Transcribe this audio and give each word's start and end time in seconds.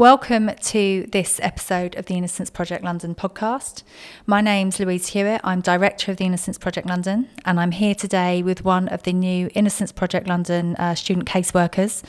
Welcome 0.00 0.52
to 0.62 1.06
this 1.12 1.38
episode 1.42 1.94
of 1.94 2.06
the 2.06 2.14
Innocence 2.14 2.48
Project 2.48 2.82
London 2.82 3.14
podcast. 3.14 3.82
My 4.24 4.40
name's 4.40 4.80
Louise 4.80 5.08
Hewitt. 5.08 5.42
I'm 5.44 5.60
director 5.60 6.10
of 6.10 6.16
the 6.16 6.24
Innocence 6.24 6.56
Project 6.56 6.88
London, 6.88 7.28
and 7.44 7.60
I'm 7.60 7.72
here 7.72 7.94
today 7.94 8.42
with 8.42 8.64
one 8.64 8.88
of 8.88 9.02
the 9.02 9.12
new 9.12 9.50
Innocence 9.54 9.92
Project 9.92 10.26
London 10.26 10.74
uh, 10.76 10.94
student 10.94 11.28
caseworkers. 11.28 12.02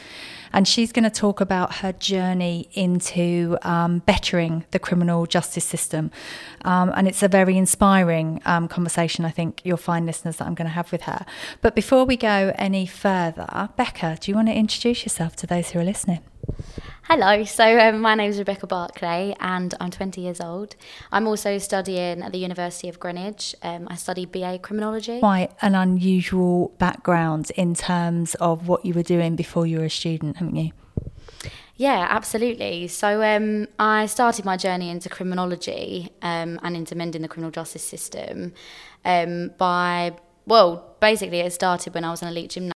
And 0.53 0.65
she's 0.69 0.93
going 0.93 1.03
to 1.03 1.09
talk 1.09 1.41
about 1.41 1.75
her 1.79 1.91
journey 1.91 2.69
into 2.71 3.57
um, 3.61 3.99
bettering 4.05 4.63
the 4.71 4.79
criminal 4.79 5.25
justice 5.25 5.65
system. 5.65 6.11
Um, 6.63 6.93
and 6.95 7.09
it's 7.09 7.21
a 7.21 7.27
very 7.27 7.57
inspiring 7.57 8.41
um, 8.45 8.69
conversation, 8.69 9.25
I 9.25 9.31
think 9.31 9.59
you'll 9.65 9.75
find, 9.75 10.05
listeners, 10.05 10.37
that 10.37 10.47
I'm 10.47 10.55
going 10.55 10.67
to 10.67 10.73
have 10.73 10.93
with 10.93 11.01
her. 11.01 11.25
But 11.59 11.75
before 11.75 12.05
we 12.05 12.15
go 12.15 12.53
any 12.55 12.85
further, 12.85 13.67
Becca, 13.75 14.19
do 14.21 14.31
you 14.31 14.35
want 14.35 14.47
to 14.47 14.53
introduce 14.53 15.03
yourself 15.03 15.35
to 15.35 15.45
those 15.45 15.71
who 15.71 15.79
are 15.79 15.83
listening? 15.83 16.19
Hello, 17.03 17.43
so 17.43 17.79
um, 17.79 17.99
my 17.99 18.15
name 18.15 18.29
is 18.29 18.37
Rebecca 18.37 18.67
Barclay 18.67 19.35
and 19.39 19.73
I'm 19.81 19.91
20 19.91 20.21
years 20.21 20.39
old. 20.39 20.75
I'm 21.11 21.27
also 21.27 21.57
studying 21.57 22.21
at 22.21 22.31
the 22.31 22.37
University 22.37 22.87
of 22.87 22.99
Greenwich. 22.99 23.53
Um, 23.63 23.87
I 23.89 23.95
study 23.95 24.25
BA 24.25 24.59
Criminology. 24.59 25.19
Quite 25.19 25.51
an 25.61 25.75
unusual 25.75 26.69
background 26.77 27.51
in 27.57 27.73
terms 27.73 28.35
of 28.35 28.67
what 28.67 28.85
you 28.85 28.93
were 28.93 29.03
doing 29.03 29.35
before 29.35 29.65
you 29.65 29.79
were 29.79 29.85
a 29.85 29.89
student, 29.89 30.37
haven't 30.37 30.55
you? 30.55 30.71
Yeah, 31.75 32.07
absolutely. 32.09 32.87
So 32.87 33.23
um, 33.23 33.67
I 33.79 34.05
started 34.05 34.45
my 34.45 34.55
journey 34.55 34.89
into 34.89 35.09
criminology 35.09 36.11
um, 36.21 36.59
and 36.61 36.77
into 36.77 36.95
mending 36.95 37.23
the 37.23 37.27
criminal 37.27 37.51
justice 37.51 37.83
system 37.83 38.53
um, 39.03 39.51
by, 39.57 40.13
well, 40.45 40.95
basically 41.01 41.39
it 41.39 41.51
started 41.51 41.93
when 41.93 42.05
I 42.05 42.11
was 42.11 42.21
an 42.21 42.27
elite 42.27 42.51
gymnast. 42.51 42.75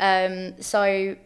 Um, 0.00 0.60
so 0.60 1.16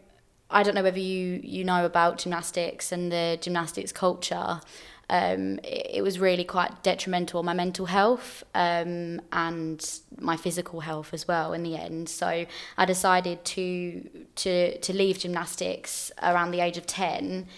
I 0.51 0.63
don't 0.63 0.75
know 0.75 0.83
whether 0.83 0.99
you 0.99 1.41
you 1.43 1.65
know 1.65 1.85
about 1.85 2.19
gymnastics 2.19 2.93
and 2.93 3.11
the 3.11 3.39
gymnastics 3.41 3.93
culture. 3.93 4.61
Um, 5.09 5.59
it, 5.65 5.91
it, 5.95 6.03
was 6.03 6.21
really 6.21 6.45
quite 6.45 6.85
detrimental 6.85 7.41
on 7.41 7.45
my 7.45 7.53
mental 7.53 7.87
health 7.87 8.45
um, 8.55 9.21
and 9.33 10.01
my 10.21 10.37
physical 10.37 10.79
health 10.79 11.13
as 11.13 11.27
well 11.27 11.53
in 11.53 11.65
the 11.65 11.75
end. 11.75 12.09
So 12.09 12.47
I 12.79 12.85
decided 12.85 13.45
to 13.45 14.09
to 14.37 14.79
to 14.79 14.93
leave 14.93 15.19
gymnastics 15.19 16.13
around 16.23 16.53
the 16.53 16.61
age 16.61 16.77
of 16.79 16.87
ten. 16.87 17.49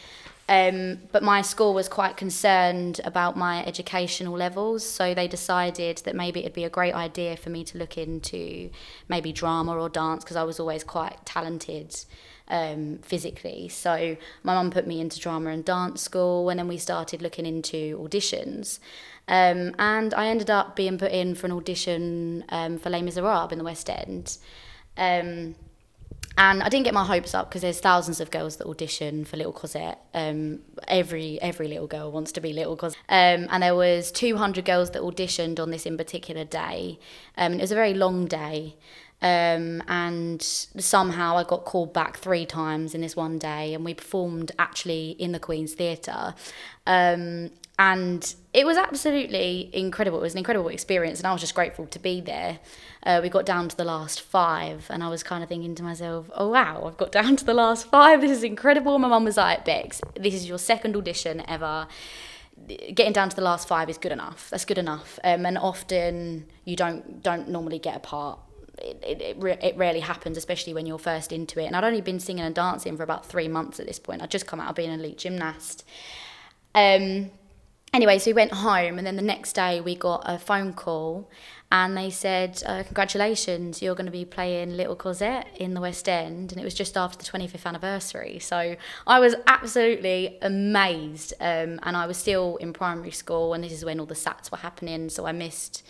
Um, 0.53 0.98
but 1.12 1.22
my 1.22 1.41
school 1.41 1.72
was 1.72 1.89
quite 1.89 2.19
concerned 2.19 3.00
about 3.06 3.39
my 3.39 3.64
educational 3.64 4.34
levels, 4.34 4.84
so 4.84 5.14
they 5.14 5.27
decided 5.27 6.03
that 6.05 6.14
maybe 6.14 6.41
it'd 6.41 6.53
be 6.53 6.64
a 6.64 6.69
great 6.69 6.92
idea 6.92 7.39
for 7.39 7.48
me 7.48 7.64
to 7.64 7.78
look 7.78 7.97
into 7.97 8.69
maybe 9.08 9.33
drama 9.33 9.75
or 9.75 9.89
dance 9.89 10.23
because 10.23 10.36
I 10.36 10.42
was 10.42 10.61
always 10.61 10.84
quite 10.84 11.25
talented 11.25 11.97
um, 12.48 12.98
physically. 13.00 13.70
So 13.70 14.19
my 14.42 14.53
mum 14.53 14.70
put 14.70 14.86
me 14.86 15.00
into 15.00 15.19
drama 15.19 15.48
and 15.48 15.64
dance 15.64 16.03
school, 16.03 16.50
and 16.50 16.58
then 16.58 16.69
we 16.69 16.77
started 16.77 17.23
looking 17.23 17.47
into 17.47 17.97
auditions. 17.97 18.78
Um, 19.28 19.75
and 19.78 20.12
I 20.12 20.27
ended 20.27 20.50
up 20.50 20.77
being 20.77 20.98
put 20.98 21.12
in 21.12 21.34
for 21.34 21.47
an 21.47 21.53
audition 21.53 22.45
um, 22.50 22.77
for 22.78 22.91
Les 22.91 23.00
Miserables 23.00 23.53
in 23.53 23.58
the 23.58 23.64
West 23.64 23.89
End. 23.89 24.36
Um, 24.98 25.55
and 26.39 26.63
I 26.63 26.69
didn't 26.69 26.85
get 26.85 26.95
my 26.95 27.05
hopes 27.05 27.35
up 27.35 27.49
because 27.49 27.63
there's 27.63 27.81
thousands 27.81 28.21
of 28.21 28.31
girls 28.31 28.57
that 28.57 28.67
audition 28.67 29.25
for 29.25 29.37
Little 29.37 29.53
Cosette. 29.53 30.01
Um, 30.15 30.61
every 30.89 31.41
every 31.43 31.69
little 31.69 31.87
girl 31.87 32.11
wants 32.11 32.33
to 32.33 32.41
be 32.41 32.53
Little 32.53 32.77
Cosette. 32.77 32.98
Um, 33.09 33.48
and 33.51 33.63
there 33.63 33.75
was 33.75 34.11
200 34.13 34.65
girls 34.65 34.91
that 34.92 35.03
auditioned 35.03 35.61
on 35.61 35.71
this 35.71 35.85
in 35.85 35.97
particular 35.97 36.45
day. 36.45 36.98
Um, 37.37 37.55
it 37.55 37.61
was 37.61 37.73
a 37.73 37.77
very 37.77 37.95
long 37.95 38.27
day. 38.27 38.77
Um, 39.21 39.85
and 39.87 40.42
somehow 40.42 41.37
I 41.37 41.45
got 41.45 41.65
called 41.65 41.92
back 41.92 42.17
three 42.17 42.45
times 42.45 42.92
in 42.92 43.03
this 43.03 43.15
one 43.15 43.39
day, 43.39 43.73
and 43.73 43.85
we 43.85 43.95
performed 43.95 44.51
actually 44.59 45.11
in 45.11 45.31
the 45.31 45.39
Queen's 45.39 45.75
Theatre. 45.75 46.35
Um, 46.87 47.51
and 47.79 48.35
it 48.52 48.67
was 48.67 48.77
absolutely 48.77 49.70
incredible. 49.73 50.18
It 50.18 50.23
was 50.23 50.35
an 50.35 50.39
incredible 50.39 50.68
experience, 50.68 51.18
and 51.18 51.27
I 51.27 51.33
was 51.33 51.40
just 51.40 51.55
grateful 51.55 51.86
to 51.86 51.98
be 51.98 52.20
there. 52.20 52.58
Uh, 53.02 53.20
we 53.23 53.29
got 53.29 53.46
down 53.46 53.68
to 53.68 53.77
the 53.77 53.85
last 53.85 54.20
five, 54.20 54.86
and 54.90 55.02
I 55.02 55.08
was 55.08 55.23
kind 55.23 55.42
of 55.42 55.48
thinking 55.48 55.74
to 55.77 55.83
myself, 55.83 56.30
"Oh 56.35 56.48
wow, 56.48 56.85
I've 56.86 56.98
got 56.98 57.12
down 57.20 57.36
to 57.36 57.45
the 57.45 57.55
last 57.55 57.86
five. 57.86 58.20
This 58.20 58.30
is 58.30 58.45
incredible." 58.45 58.98
My 58.98 59.08
mum 59.08 59.24
was 59.24 59.36
like, 59.36 59.64
"Bex, 59.64 60.01
this 60.18 60.35
is 60.35 60.48
your 60.48 60.58
second 60.58 60.96
audition 60.96 61.42
ever." 61.48 61.86
getting 62.95 63.12
down 63.12 63.29
to 63.29 63.35
the 63.35 63.42
last 63.42 63.67
five 63.67 63.89
is 63.91 63.98
good 63.98 64.12
enough. 64.12 64.48
That's 64.51 64.64
good 64.64 64.79
enough. 64.79 65.18
Um, 65.24 65.46
and 65.46 65.58
often 65.58 66.46
you 66.64 66.77
don't 66.77 67.23
don't 67.23 67.48
normally 67.48 67.79
get 67.79 67.96
a 67.96 67.98
part 67.98 68.39
it, 68.79 69.02
it, 69.02 69.23
it, 69.23 69.36
re- 69.39 69.58
it, 69.62 69.77
rarely 69.77 70.01
happens, 70.01 70.36
especially 70.36 70.74
when 70.74 70.86
you're 70.86 70.98
first 70.98 71.33
into 71.33 71.61
it. 71.61 71.67
And 71.67 71.77
I'd 71.77 71.85
only 71.85 72.01
been 72.01 72.20
singing 72.20 72.45
and 72.45 72.55
dancing 72.55 72.96
for 72.96 73.02
about 73.02 73.27
three 73.27 73.48
months 73.48 73.80
at 73.80 73.86
this 73.86 73.98
point. 73.98 74.23
I'd 74.23 74.30
just 74.30 74.46
come 74.46 74.61
out 74.61 74.70
of 74.70 74.77
being 74.77 74.91
an 74.91 75.01
elite 75.01 75.18
gymnast. 75.18 75.85
Um, 76.74 77.30
anyway, 77.92 78.19
so 78.19 78.30
we 78.30 78.35
went 78.35 78.53
home, 78.53 78.98
and 78.98 79.07
then 79.07 79.17
the 79.17 79.23
next 79.23 79.55
day 79.55 79.80
we 79.80 79.95
got 79.95 80.23
a 80.25 80.39
phone 80.39 80.73
call, 80.73 81.29
and 81.70 81.97
they 81.97 82.11
said, 82.11 82.63
uh, 82.67 82.83
"Congratulations, 82.85 83.83
you're 83.83 83.95
going 83.95 84.07
to 84.07 84.13
be 84.13 84.25
playing 84.25 84.77
Little 84.77 84.97
Cosette 84.97 85.48
in 85.57 85.75
the 85.75 85.80
West 85.80 86.08
End." 86.08 86.53
And 86.53 86.61
it 86.61 86.64
was 86.64 86.75
just 86.75 86.97
after 86.97 87.19
the 87.19 87.25
25th 87.25 87.67
anniversary, 87.67 88.39
so 88.39 88.77
I 89.07 89.20
was 89.20 89.35
absolutely 89.47 90.39
amazed. 90.42 91.35
Um, 91.41 91.80
and 91.83 91.97
I 91.97 92.07
was 92.07 92.17
still 92.17 92.57
in 92.57 92.73
primary 92.73 93.13
school, 93.13 93.55
and 93.55 93.64
this 93.64 93.73
is 93.73 93.85
when 93.85 94.01
all 94.01 94.07
the 94.07 94.14
SATs 94.14 94.51
were 94.51 94.59
happening, 94.59 95.09
so 95.09 95.27
I 95.27 95.33
missed 95.33 95.83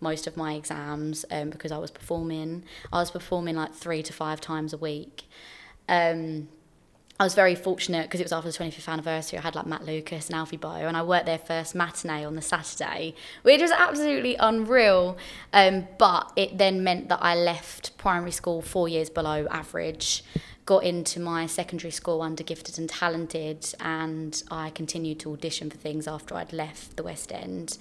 most 0.00 0.26
of 0.26 0.36
my 0.36 0.54
exams 0.54 1.24
um, 1.30 1.50
because 1.50 1.72
I 1.72 1.78
was 1.78 1.90
performing. 1.90 2.64
I 2.92 2.98
was 2.98 3.10
performing 3.10 3.56
like 3.56 3.74
three 3.74 4.02
to 4.02 4.12
five 4.12 4.40
times 4.40 4.72
a 4.72 4.78
week. 4.78 5.24
Um, 5.88 6.48
I 7.18 7.22
was 7.22 7.34
very 7.34 7.54
fortunate 7.54 8.04
because 8.04 8.18
it 8.18 8.24
was 8.24 8.32
after 8.32 8.50
the 8.50 8.58
25th 8.58 8.88
anniversary. 8.88 9.38
I 9.38 9.42
had 9.42 9.54
like 9.54 9.66
Matt 9.66 9.84
Lucas 9.84 10.26
and 10.26 10.34
Alfie 10.34 10.56
Boe, 10.56 10.70
and 10.70 10.96
I 10.96 11.02
worked 11.02 11.26
their 11.26 11.38
first 11.38 11.74
matinee 11.74 12.24
on 12.24 12.34
the 12.34 12.42
Saturday, 12.42 13.14
which 13.42 13.60
was 13.60 13.70
absolutely 13.70 14.34
unreal. 14.34 15.16
Um, 15.52 15.86
but 15.96 16.32
it 16.34 16.58
then 16.58 16.82
meant 16.82 17.08
that 17.10 17.20
I 17.22 17.36
left 17.36 17.96
primary 17.98 18.32
school 18.32 18.62
four 18.62 18.88
years 18.88 19.10
below 19.10 19.46
average, 19.48 20.24
got 20.66 20.82
into 20.82 21.20
my 21.20 21.46
secondary 21.46 21.92
school 21.92 22.20
under 22.20 22.42
gifted 22.42 22.80
and 22.80 22.88
talented, 22.88 23.72
and 23.78 24.42
I 24.50 24.70
continued 24.70 25.20
to 25.20 25.32
audition 25.32 25.70
for 25.70 25.76
things 25.76 26.08
after 26.08 26.34
I'd 26.34 26.52
left 26.52 26.96
the 26.96 27.04
West 27.04 27.32
End. 27.32 27.78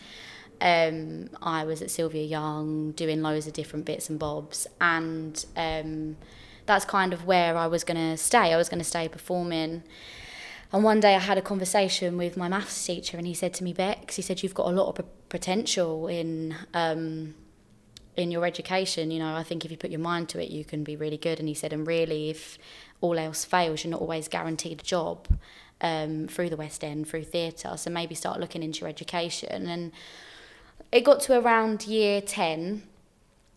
Um, 0.62 1.32
I 1.42 1.66
was 1.66 1.82
at 1.82 1.90
Sylvia 1.90 2.24
Young 2.24 2.92
doing 2.92 3.24
loads 3.24 3.48
of 3.48 3.54
different 3.54 3.86
bits 3.86 4.12
and 4.12 4.20
bobs, 4.20 4.68
and 4.80 5.44
um, 5.58 6.18
that's 6.66 6.86
kind 6.86 7.14
of 7.14 7.26
where 7.26 7.58
I 7.58 7.68
was 7.68 7.84
going 7.84 7.98
to 7.98 8.18
stay. 8.18 8.54
I 8.54 8.58
was 8.58 8.70
going 8.70 8.80
to 8.80 8.86
stay 8.86 9.08
performing. 9.08 9.84
And 10.72 10.84
one 10.84 11.00
day 11.00 11.16
I 11.16 11.20
had 11.20 11.38
a 11.38 11.42
conversation 11.42 12.18
with 12.18 12.36
my 12.36 12.48
maths 12.48 12.86
teacher, 12.86 13.18
and 13.18 13.28
he 13.28 13.34
said 13.34 13.54
to 13.56 13.64
me, 13.64 13.74
Bex, 13.74 14.16
he 14.16 14.22
said, 14.22 14.42
You've 14.42 14.56
got 14.56 14.68
a 14.68 14.76
lot 14.76 14.88
of 14.98 15.06
potential 15.30 16.08
in. 16.08 16.56
Um, 16.74 17.36
in 18.16 18.30
your 18.30 18.46
education, 18.46 19.10
you 19.10 19.18
know, 19.18 19.36
I 19.36 19.42
think 19.42 19.66
if 19.66 19.72
you 19.72 19.78
put 19.78 19.90
your 19.90 20.00
mind 20.00 20.30
to 20.30 20.40
it, 20.40 20.52
you 20.52 20.64
can 20.64 20.84
be 20.84 20.96
really 20.96 21.18
good. 21.18 21.40
And 21.40 21.48
he 21.48 21.56
said, 21.56 21.74
and 21.74 21.88
really, 21.88 22.30
if 22.30 22.60
all 23.02 23.18
else 23.18 23.44
fails, 23.44 23.84
you're 23.84 23.90
not 23.90 24.02
always 24.02 24.28
guaranteed 24.28 24.82
a 24.82 24.84
job 24.84 25.28
um, 25.82 26.28
through 26.28 26.50
the 26.50 26.56
West 26.56 26.84
End, 26.84 27.08
through 27.08 27.24
theatre. 27.24 27.76
So 27.76 27.90
maybe 27.90 28.14
start 28.14 28.40
looking 28.40 28.62
into 28.62 28.82
your 28.82 28.90
education. 28.90 29.68
And 29.68 29.92
it 30.92 31.02
got 31.04 31.22
to 31.22 31.40
around 31.40 31.88
year 31.88 32.22
10 32.22 32.84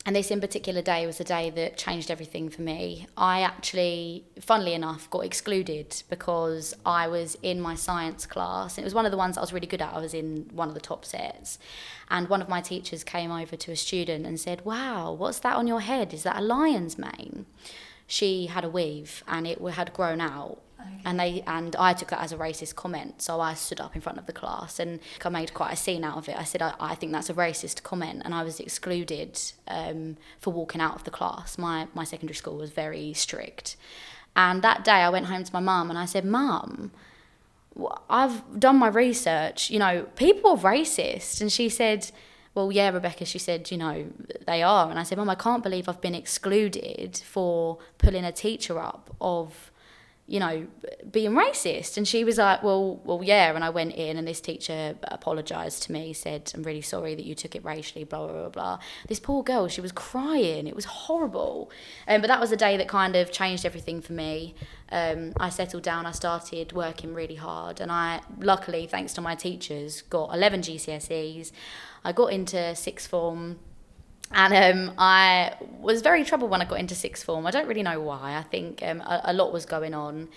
and 0.06 0.14
this 0.14 0.30
in 0.30 0.40
particular 0.40 0.82
day 0.82 1.04
was 1.04 1.18
the 1.18 1.24
day 1.24 1.50
that 1.50 1.76
changed 1.76 2.12
everything 2.12 2.48
for 2.48 2.62
me. 2.62 3.08
I 3.16 3.40
actually, 3.40 4.24
funnily 4.40 4.72
enough, 4.72 5.10
got 5.10 5.24
excluded 5.24 6.00
because 6.08 6.74
I 6.86 7.08
was 7.08 7.36
in 7.42 7.60
my 7.60 7.74
science 7.74 8.24
class. 8.24 8.78
It 8.78 8.84
was 8.84 8.94
one 8.94 9.04
of 9.04 9.10
the 9.10 9.18
ones 9.18 9.36
I 9.36 9.40
was 9.40 9.52
really 9.52 9.66
good 9.66 9.82
at. 9.82 9.92
I 9.92 9.98
was 9.98 10.14
in 10.14 10.48
one 10.52 10.68
of 10.68 10.74
the 10.74 10.80
top 10.80 11.04
sets. 11.04 11.58
And 12.08 12.28
one 12.28 12.40
of 12.40 12.48
my 12.48 12.60
teachers 12.60 13.02
came 13.02 13.32
over 13.32 13.56
to 13.56 13.72
a 13.72 13.76
student 13.76 14.26
and 14.26 14.38
said, 14.38 14.64
Wow, 14.64 15.12
what's 15.12 15.40
that 15.40 15.56
on 15.56 15.66
your 15.66 15.80
head? 15.80 16.14
Is 16.14 16.22
that 16.22 16.36
a 16.36 16.40
lion's 16.40 16.96
mane? 16.96 17.46
She 18.06 18.46
had 18.46 18.64
a 18.64 18.70
weave 18.70 19.24
and 19.26 19.44
it 19.44 19.60
had 19.60 19.92
grown 19.92 20.20
out 20.20 20.62
Okay. 20.86 21.02
And 21.04 21.20
they 21.20 21.42
and 21.46 21.74
I 21.76 21.92
took 21.92 22.08
that 22.08 22.20
as 22.20 22.32
a 22.32 22.36
racist 22.36 22.74
comment, 22.74 23.22
so 23.22 23.40
I 23.40 23.54
stood 23.54 23.80
up 23.80 23.94
in 23.94 24.00
front 24.00 24.18
of 24.18 24.26
the 24.26 24.32
class 24.32 24.78
and 24.78 25.00
I 25.24 25.28
made 25.28 25.54
quite 25.54 25.72
a 25.72 25.76
scene 25.76 26.04
out 26.04 26.16
of 26.16 26.28
it. 26.28 26.36
I 26.36 26.44
said 26.44 26.62
I, 26.62 26.74
I 26.80 26.94
think 26.94 27.12
that's 27.12 27.30
a 27.30 27.34
racist 27.34 27.82
comment, 27.82 28.22
and 28.24 28.34
I 28.34 28.42
was 28.42 28.60
excluded 28.60 29.38
um, 29.68 30.16
for 30.40 30.52
walking 30.52 30.80
out 30.80 30.94
of 30.94 31.04
the 31.04 31.10
class. 31.10 31.58
My 31.58 31.88
my 31.94 32.04
secondary 32.04 32.36
school 32.36 32.56
was 32.56 32.70
very 32.70 33.12
strict, 33.12 33.76
and 34.34 34.62
that 34.62 34.84
day 34.84 34.92
I 34.92 35.10
went 35.10 35.26
home 35.26 35.44
to 35.44 35.52
my 35.52 35.60
mum 35.60 35.90
and 35.90 35.98
I 35.98 36.06
said, 36.06 36.24
"Mum, 36.24 36.92
I've 38.08 38.58
done 38.58 38.76
my 38.76 38.88
research. 38.88 39.70
You 39.70 39.78
know, 39.78 40.06
people 40.16 40.52
are 40.52 40.58
racist," 40.58 41.40
and 41.40 41.52
she 41.52 41.68
said 41.68 42.10
well, 42.56 42.72
yeah, 42.72 42.88
Rebecca, 42.88 43.26
she 43.26 43.38
said, 43.38 43.70
you 43.70 43.76
know, 43.76 44.06
they 44.46 44.62
are. 44.62 44.88
And 44.88 44.98
I 44.98 45.02
said, 45.02 45.18
Mum, 45.18 45.28
I 45.28 45.34
can't 45.34 45.62
believe 45.62 45.90
I've 45.90 46.00
been 46.00 46.14
excluded 46.14 47.20
for 47.22 47.76
pulling 47.98 48.24
a 48.24 48.32
teacher 48.32 48.78
up 48.78 49.14
of 49.20 49.70
you 50.28 50.40
know, 50.40 50.66
being 51.10 51.32
racist. 51.32 51.96
And 51.96 52.06
she 52.06 52.24
was 52.24 52.38
like, 52.38 52.62
well, 52.62 53.00
well, 53.04 53.22
yeah. 53.22 53.54
And 53.54 53.62
I 53.62 53.70
went 53.70 53.94
in 53.94 54.16
and 54.16 54.26
this 54.26 54.40
teacher 54.40 54.96
apologized 55.04 55.84
to 55.84 55.92
me, 55.92 56.12
said, 56.12 56.50
I'm 56.54 56.64
really 56.64 56.80
sorry 56.80 57.14
that 57.14 57.24
you 57.24 57.36
took 57.36 57.54
it 57.54 57.64
racially, 57.64 58.02
blah, 58.02 58.26
blah, 58.26 58.32
blah, 58.34 58.48
blah. 58.48 58.78
This 59.06 59.20
poor 59.20 59.44
girl, 59.44 59.68
she 59.68 59.80
was 59.80 59.92
crying. 59.92 60.66
It 60.66 60.74
was 60.74 60.84
horrible. 60.84 61.70
Um, 62.08 62.20
but 62.20 62.26
that 62.26 62.40
was 62.40 62.50
a 62.50 62.56
day 62.56 62.76
that 62.76 62.88
kind 62.88 63.14
of 63.14 63.30
changed 63.30 63.64
everything 63.64 64.00
for 64.00 64.14
me. 64.14 64.56
Um, 64.90 65.32
I 65.38 65.48
settled 65.48 65.84
down, 65.84 66.06
I 66.06 66.12
started 66.12 66.72
working 66.72 67.14
really 67.14 67.36
hard. 67.36 67.80
And 67.80 67.92
I, 67.92 68.20
luckily, 68.40 68.88
thanks 68.88 69.12
to 69.14 69.20
my 69.20 69.36
teachers, 69.36 70.02
got 70.02 70.34
11 70.34 70.62
GCSEs. 70.62 71.52
I 72.04 72.12
got 72.12 72.32
into 72.32 72.74
sixth 72.74 73.08
form 73.08 73.60
and 74.32 74.88
um, 74.88 74.94
I 74.98 75.54
was 75.80 76.02
very 76.02 76.24
troubled 76.24 76.50
when 76.50 76.60
I 76.60 76.64
got 76.64 76.80
into 76.80 76.94
sixth 76.94 77.24
form. 77.24 77.46
I 77.46 77.50
don't 77.50 77.68
really 77.68 77.82
know 77.82 78.00
why. 78.00 78.36
I 78.36 78.42
think 78.42 78.82
um, 78.82 79.00
a, 79.00 79.20
a, 79.26 79.32
lot 79.32 79.52
was 79.52 79.64
going 79.64 79.94
on. 79.94 80.28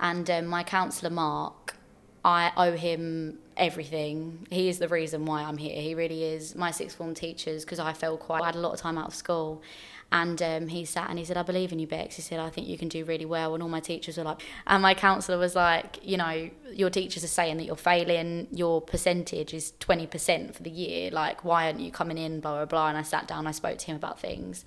And 0.00 0.28
um, 0.30 0.46
my 0.46 0.62
counsellor, 0.62 1.10
Mark, 1.10 1.76
I 2.24 2.52
owe 2.56 2.76
him 2.76 3.38
everything. 3.56 4.46
He 4.50 4.68
is 4.68 4.78
the 4.78 4.88
reason 4.88 5.24
why 5.24 5.42
I'm 5.42 5.56
here. 5.56 5.80
He 5.80 5.94
really 5.94 6.24
is. 6.24 6.54
My 6.54 6.70
sixth 6.70 6.96
form 6.98 7.14
teachers, 7.14 7.64
because 7.64 7.78
I 7.78 7.94
felt 7.94 8.20
quite, 8.20 8.42
I 8.42 8.46
had 8.46 8.54
a 8.54 8.60
lot 8.60 8.74
of 8.74 8.80
time 8.80 8.98
out 8.98 9.08
of 9.08 9.14
school. 9.14 9.62
And 10.10 10.40
um, 10.40 10.68
he 10.68 10.86
sat 10.86 11.10
and 11.10 11.18
he 11.18 11.24
said, 11.24 11.36
I 11.36 11.42
believe 11.42 11.70
in 11.70 11.78
you, 11.78 11.86
Bex. 11.86 12.16
He 12.16 12.22
said, 12.22 12.40
I 12.40 12.48
think 12.48 12.66
you 12.66 12.78
can 12.78 12.88
do 12.88 13.04
really 13.04 13.26
well. 13.26 13.52
And 13.52 13.62
all 13.62 13.68
my 13.68 13.80
teachers 13.80 14.16
were 14.16 14.24
like, 14.24 14.40
and 14.66 14.82
my 14.82 14.94
counsellor 14.94 15.36
was 15.36 15.54
like, 15.54 15.98
you 16.02 16.16
know, 16.16 16.48
your 16.72 16.88
teachers 16.88 17.22
are 17.24 17.28
saying 17.28 17.58
that 17.58 17.64
you're 17.64 17.76
failing. 17.76 18.48
Your 18.50 18.80
percentage 18.80 19.52
is 19.52 19.74
20% 19.80 20.54
for 20.54 20.62
the 20.62 20.70
year. 20.70 21.10
Like, 21.10 21.44
why 21.44 21.66
aren't 21.66 21.80
you 21.80 21.90
coming 21.90 22.16
in? 22.16 22.40
Blah, 22.40 22.56
blah, 22.56 22.64
blah. 22.64 22.88
And 22.88 22.96
I 22.96 23.02
sat 23.02 23.28
down, 23.28 23.46
I 23.46 23.50
spoke 23.50 23.76
to 23.78 23.86
him 23.86 23.96
about 23.96 24.18
things. 24.18 24.64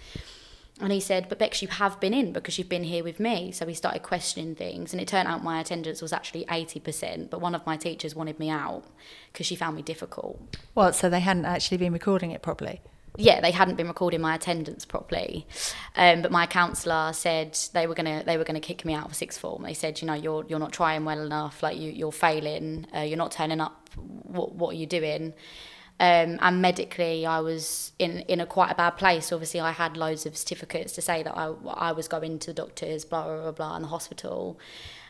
And 0.79 0.91
he 0.91 0.99
said, 0.99 1.27
But 1.27 1.39
Bex, 1.39 1.61
you 1.61 1.67
have 1.67 1.99
been 1.99 2.13
in 2.13 2.33
because 2.33 2.57
you've 2.57 2.69
been 2.69 2.83
here 2.83 3.03
with 3.03 3.19
me. 3.19 3.51
So 3.51 3.65
he 3.65 3.73
started 3.73 4.03
questioning 4.03 4.55
things. 4.55 4.94
And 4.94 5.01
it 5.01 5.07
turned 5.07 5.27
out 5.27 5.44
my 5.44 5.59
attendance 5.59 6.01
was 6.01 6.13
actually 6.13 6.45
80%. 6.45 7.29
But 7.29 7.41
one 7.41 7.55
of 7.55 7.65
my 7.65 7.77
teachers 7.77 8.15
wanted 8.15 8.39
me 8.39 8.49
out 8.49 8.83
because 9.31 9.45
she 9.47 9.55
found 9.55 9.75
me 9.75 9.81
difficult. 9.81 10.39
What? 10.73 10.95
So 10.95 11.09
they 11.09 11.19
hadn't 11.19 11.45
actually 11.45 11.77
been 11.77 11.94
recording 11.94 12.31
it 12.31 12.41
properly? 12.41 12.81
Yeah, 13.17 13.41
they 13.41 13.51
hadn't 13.51 13.75
been 13.75 13.87
recording 13.87 14.21
my 14.21 14.35
attendance 14.35 14.85
properly. 14.85 15.45
Um, 15.95 16.21
but 16.21 16.31
my 16.31 16.45
counsellor 16.45 17.11
said 17.13 17.57
they 17.73 17.87
were 17.87 17.95
gonna 17.95 18.23
they 18.25 18.37
were 18.37 18.43
gonna 18.43 18.59
kick 18.61 18.85
me 18.85 18.93
out 18.93 19.07
of 19.07 19.15
sixth 19.15 19.39
form. 19.39 19.63
They 19.63 19.73
said, 19.73 20.01
you 20.01 20.07
know, 20.07 20.13
you're 20.13 20.45
you're 20.47 20.59
not 20.59 20.71
trying 20.71 21.03
well 21.03 21.19
enough. 21.19 21.61
Like 21.61 21.77
you 21.77 21.91
you're 21.91 22.11
failing. 22.11 22.87
Uh, 22.95 23.01
you're 23.01 23.17
not 23.17 23.31
turning 23.31 23.59
up. 23.59 23.89
What 23.95 24.55
what 24.55 24.69
are 24.71 24.77
you 24.77 24.87
doing? 24.87 25.33
Um, 25.99 26.39
and 26.41 26.61
medically, 26.61 27.25
I 27.25 27.41
was 27.41 27.91
in 27.99 28.21
in 28.21 28.39
a 28.39 28.45
quite 28.45 28.71
a 28.71 28.75
bad 28.75 28.91
place. 28.91 29.31
Obviously, 29.31 29.59
I 29.59 29.71
had 29.71 29.97
loads 29.97 30.25
of 30.25 30.37
certificates 30.37 30.93
to 30.93 31.01
say 31.01 31.21
that 31.21 31.37
I 31.37 31.53
I 31.73 31.91
was 31.91 32.07
going 32.07 32.39
to 32.39 32.47
the 32.47 32.53
doctors, 32.53 33.05
blah 33.05 33.23
blah 33.23 33.41
blah, 33.41 33.51
blah 33.51 33.75
in 33.75 33.81
the 33.83 33.87
hospital. 33.89 34.57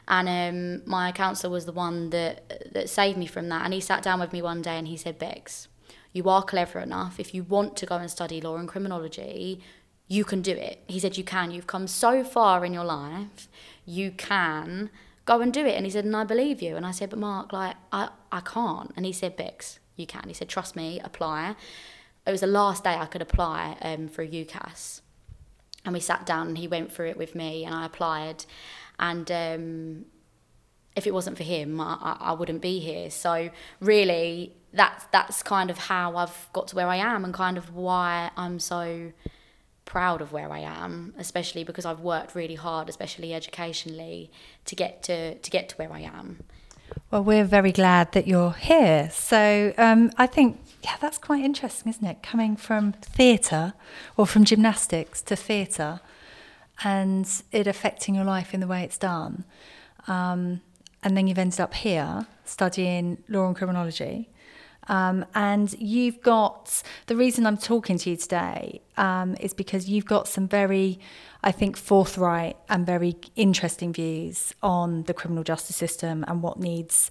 And 0.08 0.28
um, 0.28 0.90
my 0.90 1.12
counsellor 1.12 1.52
was 1.52 1.66
the 1.66 1.72
one 1.72 2.10
that 2.10 2.74
that 2.74 2.90
saved 2.90 3.18
me 3.18 3.28
from 3.28 3.48
that. 3.50 3.64
And 3.64 3.74
he 3.74 3.80
sat 3.80 4.04
down 4.04 4.20
with 4.20 4.34
me 4.34 4.42
one 4.42 4.62
day 4.62 4.78
and 4.78 4.88
he 4.88 4.98
said, 4.98 5.20
Bex, 5.20 5.68
you 6.14 6.30
are 6.30 6.44
clever 6.44 6.80
enough. 6.80 7.20
If 7.20 7.34
you 7.34 7.44
want 7.44 7.76
to 7.78 7.86
go 7.86 7.96
and 7.96 8.10
study 8.10 8.42
law 8.42 8.58
and 8.58 8.68
criminology, 8.68 9.62
you 10.08 10.26
can 10.26 10.42
do 10.42 10.52
it. 10.52 10.84
He 10.88 11.00
said, 11.00 11.18
You 11.18 11.24
can. 11.24 11.52
You've 11.52 11.68
come 11.68 11.88
so 11.88 12.24
far 12.24 12.66
in 12.66 12.74
your 12.74 12.84
life. 12.84 13.48
You 13.86 14.12
can 14.12 14.90
go 15.26 15.40
and 15.40 15.54
do 15.54 15.66
it. 15.66 15.76
And 15.76 15.86
he 15.86 15.92
said, 15.92 16.04
And 16.04 16.16
I 16.16 16.26
believe 16.26 16.62
you. 16.62 16.76
And 16.76 16.86
I 16.86 16.92
said, 16.92 17.10
But 17.10 17.20
Mark, 17.20 17.54
like, 17.54 17.78
I, 17.92 18.10
I 18.32 18.42
can't. 18.42 18.92
And 18.98 19.06
he 19.06 19.14
said, 19.14 19.38
Bex, 19.38 19.80
you 19.96 20.06
can. 20.06 20.28
He 20.28 20.34
said, 20.34 20.50
Trust 20.50 20.76
me, 20.76 21.00
apply. 21.00 21.56
It 22.28 22.32
was 22.32 22.42
the 22.42 22.48
last 22.48 22.84
day 22.84 22.96
I 22.96 23.06
could 23.06 23.22
apply 23.22 23.78
um, 23.82 24.08
for 24.08 24.26
UCAS. 24.26 25.02
And 25.86 25.94
we 25.94 26.00
sat 26.00 26.26
down 26.26 26.50
and 26.50 26.58
he 26.58 26.68
went 26.68 26.92
through 26.92 27.10
it 27.10 27.18
with 27.18 27.34
me 27.34 27.66
and 27.66 27.74
I 27.74 27.86
applied. 27.86 28.46
And 29.00 29.32
um, 29.32 30.06
if 30.96 31.08
it 31.08 31.14
wasn't 31.14 31.38
for 31.38 31.44
him, 31.44 31.80
I, 31.80 32.18
I 32.20 32.34
wouldn't 32.34 32.62
be 32.62 32.80
here. 32.80 33.10
So, 33.10 33.50
really, 33.80 34.54
that's 34.74 35.06
that's 35.12 35.44
kind 35.44 35.70
of 35.70 35.78
how 35.78 36.16
I've 36.16 36.50
got 36.54 36.68
to 36.70 36.76
where 36.76 36.88
I 36.88 36.98
am 36.98 37.26
and 37.26 37.34
kind 37.34 37.58
of 37.58 37.74
why 37.76 38.32
I'm 38.38 38.60
so 38.60 39.12
proud 39.86 40.22
of 40.22 40.32
where 40.32 40.52
I 40.52 40.60
am, 40.60 41.14
especially 41.18 41.64
because 41.64 41.86
I've 41.86 42.00
worked 42.00 42.36
really 42.36 42.56
hard, 42.56 42.88
especially 42.88 43.34
educationally, 43.34 44.32
to 44.66 44.76
get 44.76 45.04
to 45.04 45.36
to 45.36 45.52
get 45.52 45.70
to 45.70 45.76
where 45.76 45.92
I 45.92 46.02
am. 46.02 46.44
Well, 47.10 47.24
we're 47.24 47.46
very 47.46 47.72
glad 47.72 48.12
that 48.14 48.28
you're 48.28 48.52
here. 48.52 49.10
So 49.12 49.74
um, 49.78 50.12
I 50.18 50.28
think, 50.28 50.60
yeah, 50.84 50.98
that's 51.00 51.18
quite 51.18 51.44
interesting, 51.44 51.90
isn't 51.90 52.06
it? 52.06 52.22
Coming 52.22 52.56
from 52.56 52.94
theatre 52.94 53.74
or 54.18 54.28
from 54.28 54.44
gymnastics 54.44 55.22
to 55.24 55.36
theatre 55.36 56.02
and 56.84 57.28
it 57.52 57.68
affecting 57.68 58.16
your 58.16 58.24
life 58.24 58.54
in 58.54 58.60
the 58.60 58.68
way 58.68 58.84
it's 58.84 58.98
done. 58.98 59.44
Um, 60.08 60.62
and 61.04 61.16
then 61.16 61.28
you've 61.28 61.38
ended 61.38 61.60
up 61.60 61.74
here 61.74 62.28
studying 62.46 63.24
law 63.28 63.48
and 63.48 63.56
criminology. 63.56 64.30
Um, 64.88 65.26
and 65.36 65.74
you've 65.80 66.22
got 66.22 66.84
the 67.08 67.16
reason 67.16 67.46
I'm 67.46 67.58
talking 67.58 67.98
to 68.00 68.10
you 68.10 68.18
today 68.18 68.82
um, 68.98 69.36
is 69.40 69.54
because 69.54 69.90
you've 69.90 70.06
got 70.06 70.28
some 70.28 70.48
very, 70.48 71.00
I 71.44 71.52
think, 71.52 71.78
forthright 71.78 72.58
and 72.70 72.86
very 72.86 73.16
interesting 73.36 73.94
views 73.94 74.54
on 74.62 75.04
the 75.04 75.14
criminal 75.14 75.44
justice 75.44 75.76
system 75.76 76.26
and 76.28 76.42
what 76.42 76.60
needs. 76.60 77.10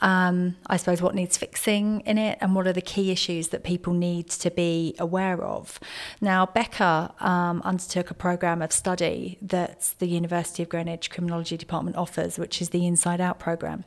Um, 0.00 0.56
I 0.68 0.76
suppose 0.76 1.02
what 1.02 1.16
needs 1.16 1.36
fixing 1.36 2.00
in 2.00 2.18
it 2.18 2.38
and 2.40 2.54
what 2.54 2.68
are 2.68 2.72
the 2.72 2.80
key 2.80 3.10
issues 3.10 3.48
that 3.48 3.64
people 3.64 3.92
need 3.92 4.28
to 4.30 4.50
be 4.50 4.94
aware 4.98 5.42
of. 5.42 5.80
Now, 6.20 6.46
Becca 6.46 7.14
um, 7.18 7.62
undertook 7.64 8.10
a 8.10 8.14
programme 8.14 8.62
of 8.62 8.72
study 8.72 9.38
that 9.42 9.94
the 9.98 10.06
University 10.06 10.62
of 10.62 10.68
Greenwich 10.68 11.10
Criminology 11.10 11.56
Department 11.56 11.96
offers, 11.96 12.38
which 12.38 12.62
is 12.62 12.68
the 12.68 12.86
Inside 12.86 13.20
Out 13.20 13.40
programme. 13.40 13.84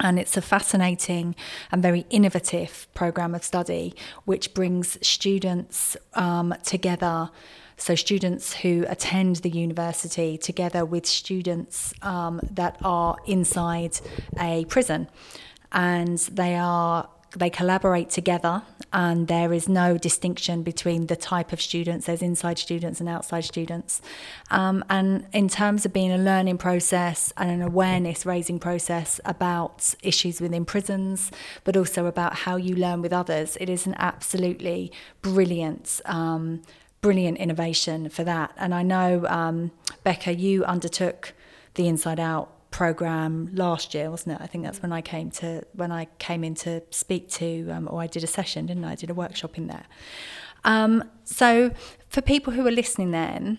And 0.00 0.18
it's 0.18 0.36
a 0.36 0.42
fascinating 0.42 1.34
and 1.70 1.82
very 1.82 2.06
innovative 2.10 2.88
program 2.94 3.34
of 3.34 3.44
study 3.44 3.94
which 4.24 4.54
brings 4.54 4.98
students 5.06 5.96
um, 6.14 6.54
together. 6.64 7.30
So, 7.76 7.94
students 7.94 8.54
who 8.54 8.84
attend 8.88 9.36
the 9.36 9.50
university 9.50 10.36
together 10.36 10.84
with 10.84 11.06
students 11.06 11.94
um, 12.02 12.40
that 12.50 12.76
are 12.82 13.16
inside 13.26 14.00
a 14.38 14.64
prison. 14.66 15.08
And 15.72 16.18
they 16.18 16.56
are 16.56 17.08
they 17.36 17.50
collaborate 17.50 18.10
together 18.10 18.62
and 18.92 19.28
there 19.28 19.52
is 19.52 19.68
no 19.68 19.96
distinction 19.96 20.62
between 20.62 21.06
the 21.06 21.14
type 21.14 21.52
of 21.52 21.60
students 21.60 22.06
there's 22.06 22.22
inside 22.22 22.58
students 22.58 22.98
and 23.00 23.08
outside 23.08 23.44
students. 23.44 24.02
Um, 24.50 24.84
and 24.90 25.26
in 25.32 25.48
terms 25.48 25.86
of 25.86 25.92
being 25.92 26.10
a 26.10 26.18
learning 26.18 26.58
process 26.58 27.32
and 27.36 27.50
an 27.50 27.62
awareness 27.62 28.26
raising 28.26 28.58
process 28.58 29.20
about 29.24 29.94
issues 30.02 30.40
within 30.40 30.64
prisons 30.64 31.30
but 31.64 31.76
also 31.76 32.06
about 32.06 32.34
how 32.34 32.56
you 32.56 32.74
learn 32.74 33.00
with 33.00 33.12
others 33.12 33.56
it 33.60 33.68
is 33.68 33.86
an 33.86 33.94
absolutely 33.98 34.90
brilliant 35.22 36.00
um, 36.06 36.62
brilliant 37.00 37.38
innovation 37.38 38.08
for 38.08 38.24
that. 38.24 38.52
And 38.56 38.74
i 38.74 38.82
know 38.82 39.24
um, 39.28 39.70
becca 40.02 40.34
you 40.34 40.64
undertook 40.64 41.32
the 41.74 41.86
inside 41.86 42.18
out 42.18 42.59
program 42.80 43.50
last 43.52 43.92
year, 43.92 44.10
wasn't 44.10 44.34
it? 44.34 44.42
I 44.42 44.46
think 44.46 44.64
that's 44.64 44.80
when 44.80 44.90
I 44.90 45.02
came 45.02 45.30
to 45.32 45.62
when 45.74 45.92
I 45.92 46.06
came 46.18 46.42
in 46.42 46.54
to 46.64 46.82
speak 46.88 47.28
to, 47.40 47.68
um, 47.74 47.86
or 47.90 48.00
I 48.00 48.06
did 48.06 48.24
a 48.24 48.26
session, 48.26 48.64
didn't 48.64 48.86
I? 48.86 48.92
I 48.92 48.94
did 48.94 49.10
a 49.10 49.14
workshop 49.24 49.58
in 49.58 49.66
there. 49.66 49.84
Um, 50.64 51.04
so 51.24 51.72
for 52.08 52.22
people 52.22 52.54
who 52.54 52.66
are 52.66 52.76
listening, 52.82 53.10
then. 53.10 53.58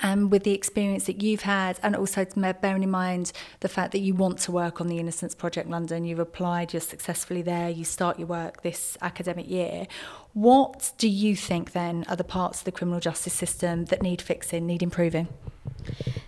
Um, 0.00 0.30
with 0.30 0.42
the 0.42 0.50
experience 0.50 1.04
that 1.04 1.22
you've 1.22 1.42
had, 1.42 1.78
and 1.80 1.94
also 1.94 2.26
bearing 2.60 2.82
in 2.82 2.90
mind 2.90 3.30
the 3.60 3.68
fact 3.68 3.92
that 3.92 4.00
you 4.00 4.14
want 4.14 4.38
to 4.46 4.50
work 4.50 4.80
on 4.80 4.88
the 4.88 4.98
Innocence 4.98 5.32
Project 5.32 5.70
London, 5.70 6.04
you've 6.04 6.18
applied, 6.18 6.72
you're 6.72 6.80
successfully 6.80 7.40
there, 7.40 7.68
you 7.70 7.84
start 7.84 8.18
your 8.18 8.26
work 8.26 8.62
this 8.62 8.98
academic 9.00 9.48
year. 9.48 9.86
What 10.32 10.92
do 10.98 11.08
you 11.08 11.36
think 11.36 11.70
then 11.70 12.04
are 12.08 12.16
the 12.16 12.24
parts 12.24 12.58
of 12.58 12.64
the 12.64 12.72
criminal 12.72 12.98
justice 12.98 13.32
system 13.32 13.84
that 13.90 14.02
need 14.02 14.20
fixing, 14.20 14.66
need 14.66 14.82
improving? 14.82 15.28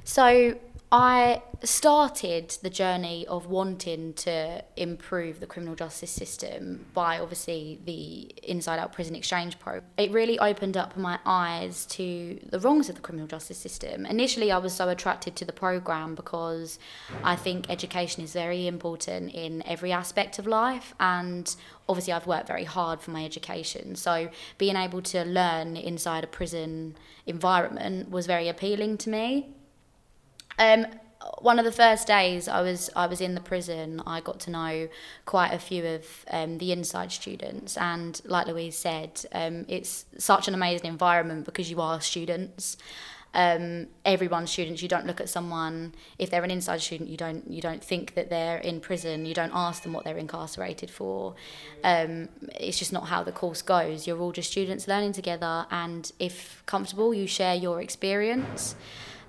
So, 0.05 0.57
I 0.91 1.43
started 1.65 2.57
the 2.63 2.71
journey 2.71 3.27
of 3.27 3.47
wanting 3.47 4.15
to 4.15 4.65
improve 4.75 5.39
the 5.39 5.47
criminal 5.47 5.75
justice 5.75 6.11
system 6.11 6.87
by 6.95 7.19
obviously 7.19 7.79
the 7.85 8.33
Inside 8.49 8.79
Out 8.79 8.95
Prison 8.95 9.15
Exchange 9.15 9.59
program. 9.59 9.85
It 9.99 10.11
really 10.13 10.39
opened 10.39 10.79
up 10.79 10.97
my 10.97 11.19
eyes 11.27 11.85
to 11.87 12.41
the 12.49 12.59
wrongs 12.59 12.89
of 12.89 12.95
the 12.95 13.03
criminal 13.03 13.27
justice 13.27 13.59
system. 13.59 14.07
Initially, 14.07 14.51
I 14.51 14.57
was 14.57 14.73
so 14.73 14.89
attracted 14.89 15.37
to 15.37 15.45
the 15.45 15.53
program 15.53 16.15
because 16.15 16.79
I 17.23 17.37
think 17.37 17.69
education 17.69 18.25
is 18.25 18.33
very 18.33 18.67
important 18.67 19.35
in 19.35 19.63
every 19.67 19.93
aspect 19.93 20.39
of 20.39 20.47
life 20.47 20.95
and 20.99 21.55
obviously 21.87 22.15
I've 22.15 22.27
worked 22.27 22.49
very 22.49 22.65
hard 22.65 23.03
for 23.03 23.11
my 23.11 23.27
education. 23.27 23.95
So 23.95 24.31
being 24.57 24.77
able 24.77 25.03
to 25.03 25.25
learn 25.25 25.77
inside 25.77 26.25
a 26.25 26.29
prison 26.29 26.97
environment 27.27 28.11
was 28.11 28.27
very 28.27 28.49
appealing 28.49 28.97
to 28.99 29.11
me. 29.11 29.55
Um, 30.59 30.87
one 31.41 31.59
of 31.59 31.65
the 31.65 31.73
first 31.73 32.07
days 32.07 32.49
I 32.49 32.63
was 32.63 32.91
I 32.95 33.07
was 33.07 33.21
in 33.21 33.35
the 33.35 33.41
prison, 33.41 34.03
I 34.07 34.21
got 34.21 34.41
to 34.41 34.51
know 34.51 34.89
quite 35.25 35.53
a 35.53 35.59
few 35.59 35.85
of 35.85 36.05
um, 36.31 36.59
the 36.59 36.73
inside 36.73 37.13
students, 37.13 37.77
and 37.77 38.21
like 38.25 38.47
Louise 38.47 38.77
said, 38.77 39.25
um, 39.33 39.65
it's 39.69 40.05
such 40.19 40.49
an 40.49 40.55
amazing 40.55 40.89
environment 40.89 41.45
because 41.45 41.71
you 41.71 41.81
are 41.81 42.01
students, 42.01 42.77
um, 43.35 43.89
everyone's 44.05 44.51
students. 44.51 44.83
You 44.83 44.89
don't 44.89 45.07
look 45.07 45.21
at 45.21 45.29
someone 45.29 45.95
if 46.19 46.31
they're 46.31 46.45
an 46.45 46.51
inside 46.51 46.81
student. 46.81 47.11
You 47.11 47.17
don't 47.17 47.51
you 47.51 47.61
don't 47.61 47.83
think 47.83 48.15
that 48.15 48.31
they're 48.31 48.59
in 48.59 48.81
prison. 48.81 49.27
You 49.27 49.35
don't 49.35 49.53
ask 49.55 49.83
them 49.83 49.93
what 49.93 50.05
they're 50.05 50.19
incarcerated 50.19 50.91
for. 50.91 51.35
Um, 51.85 52.29
it's 52.55 52.79
just 52.79 52.93
not 52.93 53.09
how 53.09 53.23
the 53.23 53.33
course 53.33 53.63
goes. 53.63 54.07
You're 54.07 54.19
all 54.21 54.33
just 54.33 54.51
students 54.51 54.89
learning 54.89 55.13
together, 55.13 55.67
and 55.71 56.11
if 56.19 56.63
comfortable, 56.67 57.13
you 57.13 57.27
share 57.27 57.55
your 57.55 57.81
experience. 57.81 58.75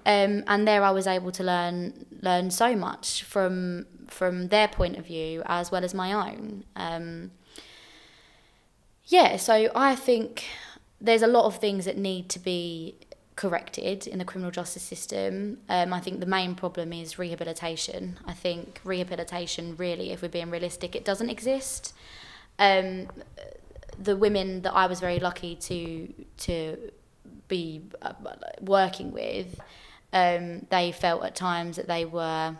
Um, 0.09 0.43
and 0.47 0.67
there, 0.67 0.83
I 0.83 0.89
was 0.89 1.05
able 1.05 1.31
to 1.33 1.43
learn 1.43 2.05
learn 2.21 2.49
so 2.49 2.75
much 2.75 3.23
from 3.23 3.85
from 4.07 4.47
their 4.47 4.67
point 4.67 4.97
of 4.97 5.05
view 5.05 5.43
as 5.45 5.71
well 5.71 5.83
as 5.85 5.93
my 5.93 6.11
own. 6.11 6.63
Um, 6.75 7.29
yeah, 9.05 9.37
so 9.37 9.69
I 9.75 9.95
think 9.95 10.45
there's 10.99 11.21
a 11.21 11.27
lot 11.27 11.45
of 11.45 11.59
things 11.59 11.85
that 11.85 11.95
need 11.95 12.27
to 12.29 12.39
be 12.39 12.95
corrected 13.35 14.07
in 14.07 14.17
the 14.17 14.25
criminal 14.25 14.49
justice 14.49 14.81
system. 14.81 15.59
Um, 15.69 15.93
I 15.93 15.99
think 15.99 16.19
the 16.19 16.25
main 16.25 16.55
problem 16.55 16.91
is 16.91 17.19
rehabilitation. 17.19 18.17
I 18.25 18.33
think 18.33 18.81
rehabilitation, 18.83 19.75
really, 19.77 20.09
if 20.11 20.23
we're 20.23 20.29
being 20.29 20.49
realistic, 20.49 20.95
it 20.95 21.05
doesn't 21.05 21.29
exist. 21.29 21.93
Um, 22.57 23.09
the 24.01 24.17
women 24.17 24.63
that 24.63 24.73
I 24.73 24.87
was 24.87 24.99
very 24.99 25.19
lucky 25.19 25.55
to 25.55 26.13
to 26.47 26.91
be 27.47 27.83
uh, 28.01 28.13
working 28.59 29.11
with, 29.11 29.59
um, 30.13 30.65
they 30.69 30.91
felt 30.91 31.23
at 31.23 31.35
times 31.35 31.75
that 31.75 31.87
they 31.87 32.05
were 32.05 32.55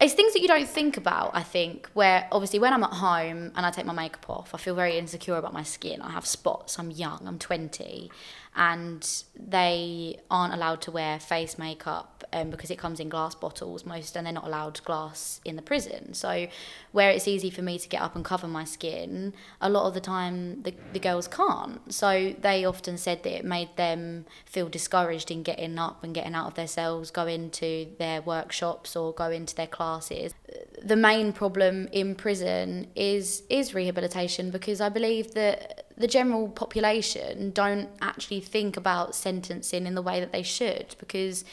it's 0.00 0.14
things 0.14 0.32
that 0.32 0.40
you 0.40 0.48
don't 0.48 0.68
think 0.68 0.96
about, 0.96 1.32
I 1.34 1.42
think, 1.42 1.90
where 1.92 2.26
obviously 2.32 2.58
when 2.58 2.72
I'm 2.72 2.82
at 2.82 2.94
home 2.94 3.52
and 3.54 3.66
I 3.66 3.70
take 3.70 3.84
my 3.84 3.92
makeup 3.92 4.30
off, 4.30 4.54
I 4.54 4.58
feel 4.58 4.74
very 4.74 4.96
insecure 4.96 5.36
about 5.36 5.52
my 5.52 5.62
skin. 5.62 6.00
I 6.00 6.10
have 6.12 6.24
spots, 6.24 6.78
I'm 6.78 6.90
young, 6.90 7.20
I'm 7.26 7.38
20 7.38 8.10
and 8.56 9.24
they 9.38 10.18
aren't 10.30 10.52
allowed 10.52 10.80
to 10.82 10.90
wear 10.90 11.20
face 11.20 11.56
makeup 11.56 12.24
um, 12.32 12.50
because 12.50 12.70
it 12.70 12.78
comes 12.78 13.00
in 13.00 13.08
glass 13.08 13.34
bottles 13.34 13.84
most 13.86 14.16
and 14.16 14.26
they're 14.26 14.32
not 14.32 14.44
allowed 14.44 14.82
glass 14.84 15.40
in 15.44 15.56
the 15.56 15.62
prison. 15.62 16.14
So 16.14 16.48
where 16.92 17.10
it's 17.10 17.28
easy 17.28 17.50
for 17.50 17.62
me 17.62 17.78
to 17.78 17.88
get 17.88 18.02
up 18.02 18.16
and 18.16 18.24
cover 18.24 18.48
my 18.48 18.64
skin 18.64 19.34
a 19.60 19.70
lot 19.70 19.86
of 19.86 19.94
the 19.94 20.00
time 20.00 20.62
the, 20.62 20.74
the 20.92 20.98
girls 20.98 21.28
can't. 21.28 21.92
So 21.92 22.34
they 22.40 22.64
often 22.64 22.98
said 22.98 23.22
that 23.22 23.38
it 23.38 23.44
made 23.44 23.76
them 23.76 24.26
feel 24.46 24.68
discouraged 24.68 25.30
in 25.30 25.42
getting 25.42 25.78
up 25.78 26.02
and 26.02 26.14
getting 26.14 26.34
out 26.34 26.48
of 26.48 26.54
their 26.54 26.68
cells 26.68 27.10
going 27.10 27.50
to 27.50 27.88
their 27.98 28.20
workshops 28.20 28.96
or 28.96 29.12
going 29.12 29.46
to 29.46 29.56
their 29.56 29.66
classes. 29.66 30.34
The 30.82 30.96
main 30.96 31.32
problem 31.32 31.88
in 31.92 32.14
prison 32.14 32.88
is 32.94 33.42
is 33.48 33.74
rehabilitation 33.74 34.50
because 34.50 34.80
i 34.80 34.88
believe 34.88 35.34
that 35.34 35.89
the 36.00 36.08
general 36.08 36.48
population 36.48 37.50
don't 37.50 37.88
actually 38.00 38.40
think 38.40 38.76
about 38.76 39.14
sentencing 39.14 39.86
in 39.86 39.94
the 39.94 40.02
way 40.02 40.20
that 40.20 40.32
they 40.32 40.42
should 40.42 40.94
because 40.98 41.44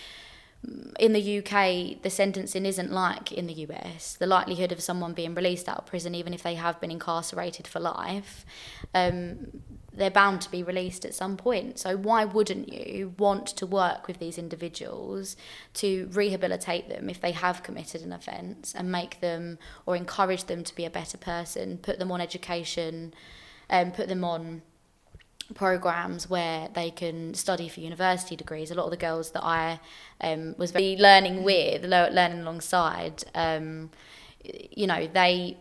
in 0.99 1.13
the 1.13 1.37
UK, 1.39 2.01
the 2.01 2.09
sentencing 2.09 2.65
isn't 2.65 2.91
like 2.91 3.31
in 3.31 3.47
the 3.47 3.53
US. 3.53 4.15
The 4.15 4.27
likelihood 4.27 4.71
of 4.71 4.81
someone 4.81 5.13
being 5.13 5.35
released 5.35 5.69
out 5.69 5.77
of 5.77 5.85
prison, 5.85 6.15
even 6.15 6.33
if 6.33 6.43
they 6.43 6.55
have 6.55 6.81
been 6.81 6.91
incarcerated 6.91 7.67
for 7.67 7.79
life, 7.79 8.45
um, 8.93 9.61
they're 9.93 10.11
bound 10.11 10.41
to 10.41 10.51
be 10.51 10.63
released 10.63 11.05
at 11.05 11.13
some 11.13 11.37
point. 11.37 11.79
So, 11.79 11.95
why 11.95 12.25
wouldn't 12.25 12.71
you 12.71 13.13
want 13.17 13.47
to 13.47 13.65
work 13.65 14.07
with 14.07 14.19
these 14.19 14.37
individuals 14.37 15.35
to 15.75 16.09
rehabilitate 16.11 16.89
them 16.89 17.09
if 17.09 17.21
they 17.21 17.31
have 17.31 17.63
committed 17.63 18.01
an 18.01 18.11
offence 18.11 18.73
and 18.75 18.91
make 18.91 19.21
them 19.21 19.57
or 19.85 19.95
encourage 19.95 20.45
them 20.45 20.63
to 20.63 20.75
be 20.75 20.85
a 20.85 20.89
better 20.89 21.17
person, 21.17 21.77
put 21.77 21.99
them 21.99 22.11
on 22.11 22.19
education? 22.19 23.13
Um, 23.69 23.91
put 23.91 24.07
them 24.07 24.23
on 24.23 24.61
programs 25.55 26.29
where 26.29 26.69
they 26.73 26.91
can 26.91 27.33
study 27.33 27.69
for 27.69 27.79
university 27.79 28.35
degrees. 28.35 28.71
A 28.71 28.75
lot 28.75 28.85
of 28.85 28.91
the 28.91 28.97
girls 28.97 29.31
that 29.31 29.43
I 29.43 29.79
um, 30.21 30.55
was 30.57 30.71
very 30.71 30.97
learning 30.97 31.43
with, 31.43 31.85
learning 31.85 32.41
alongside, 32.41 33.23
um, 33.33 33.89
you 34.43 34.87
know, 34.87 35.07
they 35.07 35.57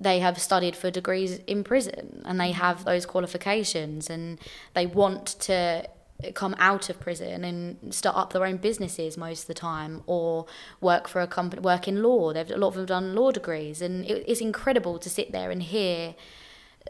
they 0.00 0.18
have 0.18 0.40
studied 0.40 0.74
for 0.74 0.90
degrees 0.90 1.38
in 1.46 1.62
prison 1.62 2.20
and 2.24 2.40
they 2.40 2.50
have 2.50 2.84
those 2.84 3.06
qualifications 3.06 4.10
and 4.10 4.38
they 4.74 4.86
want 4.86 5.26
to 5.26 5.88
come 6.34 6.54
out 6.58 6.90
of 6.90 6.98
prison 7.00 7.44
and 7.44 7.94
start 7.94 8.16
up 8.16 8.32
their 8.32 8.44
own 8.44 8.56
businesses 8.56 9.16
most 9.16 9.42
of 9.42 9.46
the 9.46 9.54
time 9.54 10.02
or 10.06 10.46
work 10.80 11.06
for 11.06 11.20
a 11.20 11.26
company 11.26 11.60
work 11.60 11.86
in 11.86 12.02
law 12.02 12.32
they've 12.32 12.50
a 12.50 12.56
lot 12.56 12.68
of 12.68 12.74
them 12.74 12.86
done 12.86 13.14
law 13.14 13.30
degrees 13.30 13.80
and 13.80 14.04
it, 14.04 14.24
it's 14.26 14.40
incredible 14.40 14.98
to 14.98 15.08
sit 15.08 15.32
there 15.32 15.50
and 15.50 15.62
hear 15.64 16.14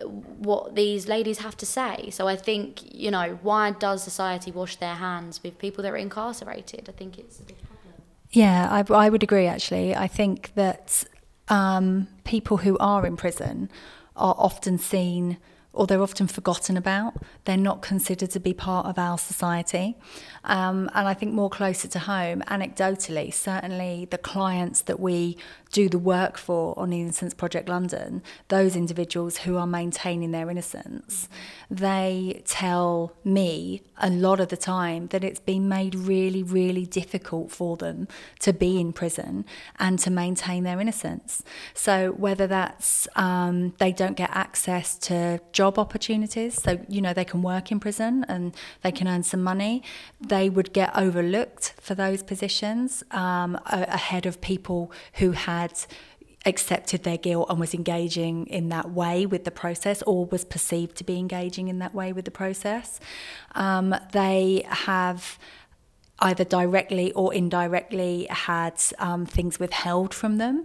what 0.02 0.74
these 0.74 1.06
ladies 1.06 1.38
have 1.38 1.56
to 1.58 1.66
say. 1.66 2.10
So 2.10 2.26
I 2.26 2.36
think, 2.36 2.82
you 2.94 3.10
know, 3.10 3.38
why 3.42 3.70
does 3.70 4.02
society 4.02 4.50
wash 4.50 4.76
their 4.76 4.94
hands 4.94 5.42
with 5.42 5.58
people 5.58 5.82
that 5.82 5.92
are 5.92 5.96
incarcerated? 5.96 6.88
I 6.88 6.92
think 6.92 7.18
it's 7.18 7.38
a 7.38 7.44
big 7.44 7.58
problem. 7.62 8.02
Yeah, 8.30 8.68
I, 8.70 8.92
I 8.92 9.08
would 9.08 9.22
agree 9.22 9.46
actually. 9.46 9.94
I 9.94 10.08
think 10.08 10.52
that 10.54 11.04
um, 11.48 12.08
people 12.24 12.58
who 12.58 12.76
are 12.78 13.06
in 13.06 13.16
prison 13.16 13.70
are 14.16 14.34
often 14.36 14.78
seen 14.78 15.38
or 15.74 15.86
they're 15.86 16.02
often 16.02 16.26
forgotten 16.26 16.76
about. 16.76 17.14
They're 17.44 17.56
not 17.56 17.82
considered 17.82 18.30
to 18.30 18.40
be 18.40 18.54
part 18.54 18.86
of 18.86 18.98
our 18.98 19.18
society. 19.18 19.96
Um, 20.44 20.90
and 20.94 21.08
I 21.08 21.14
think 21.14 21.32
more 21.32 21.50
closer 21.50 21.88
to 21.88 21.98
home, 21.98 22.42
anecdotally, 22.48 23.32
certainly 23.32 24.06
the 24.10 24.18
clients 24.18 24.82
that 24.82 25.00
we 25.00 25.36
do 25.72 25.88
the 25.88 25.98
work 25.98 26.38
for 26.38 26.78
on 26.78 26.90
the 26.90 27.00
Innocence 27.00 27.34
Project 27.34 27.68
London, 27.68 28.22
those 28.48 28.76
individuals 28.76 29.38
who 29.38 29.56
are 29.56 29.66
maintaining 29.66 30.30
their 30.30 30.48
innocence, 30.48 31.28
they 31.68 32.42
tell 32.46 33.12
me 33.24 33.82
a 33.98 34.08
lot 34.08 34.38
of 34.38 34.48
the 34.48 34.56
time 34.56 35.08
that 35.08 35.24
it's 35.24 35.40
been 35.40 35.68
made 35.68 35.96
really, 35.96 36.44
really 36.44 36.86
difficult 36.86 37.50
for 37.50 37.76
them 37.76 38.06
to 38.38 38.52
be 38.52 38.78
in 38.78 38.92
prison 38.92 39.44
and 39.80 39.98
to 39.98 40.10
maintain 40.10 40.62
their 40.62 40.80
innocence. 40.80 41.42
So 41.74 42.12
whether 42.12 42.46
that's 42.46 43.08
um, 43.16 43.74
they 43.78 43.90
don't 43.90 44.16
get 44.16 44.30
access 44.32 44.96
to 44.98 45.40
job 45.64 45.78
opportunities, 45.78 46.52
so 46.64 46.70
you 46.94 47.00
know 47.04 47.14
they 47.14 47.28
can 47.32 47.40
work 47.40 47.66
in 47.72 47.78
prison 47.80 48.12
and 48.28 48.42
they 48.82 48.92
can 48.98 49.06
earn 49.08 49.22
some 49.22 49.42
money, 49.52 49.74
they 50.34 50.46
would 50.56 50.70
get 50.80 50.88
overlooked 51.04 51.64
for 51.86 51.94
those 51.94 52.20
positions 52.22 53.02
um, 53.12 53.50
ahead 54.00 54.26
of 54.26 54.34
people 54.52 54.92
who 55.20 55.30
had 55.32 55.72
accepted 56.44 57.00
their 57.04 57.16
guilt 57.16 57.46
and 57.48 57.58
was 57.58 57.72
engaging 57.72 58.46
in 58.58 58.68
that 58.68 58.90
way 59.00 59.24
with 59.24 59.44
the 59.44 59.50
process 59.62 60.02
or 60.02 60.26
was 60.26 60.44
perceived 60.44 60.94
to 61.00 61.04
be 61.04 61.16
engaging 61.18 61.68
in 61.68 61.78
that 61.78 61.94
way 61.94 62.12
with 62.12 62.26
the 62.26 62.36
process. 62.42 63.00
Um, 63.54 63.94
they 64.12 64.66
have 64.68 65.38
either 66.18 66.44
directly 66.44 67.10
or 67.12 67.32
indirectly 67.32 68.26
had 68.28 68.76
um, 68.98 69.24
things 69.24 69.58
withheld 69.58 70.12
from 70.12 70.36
them 70.36 70.56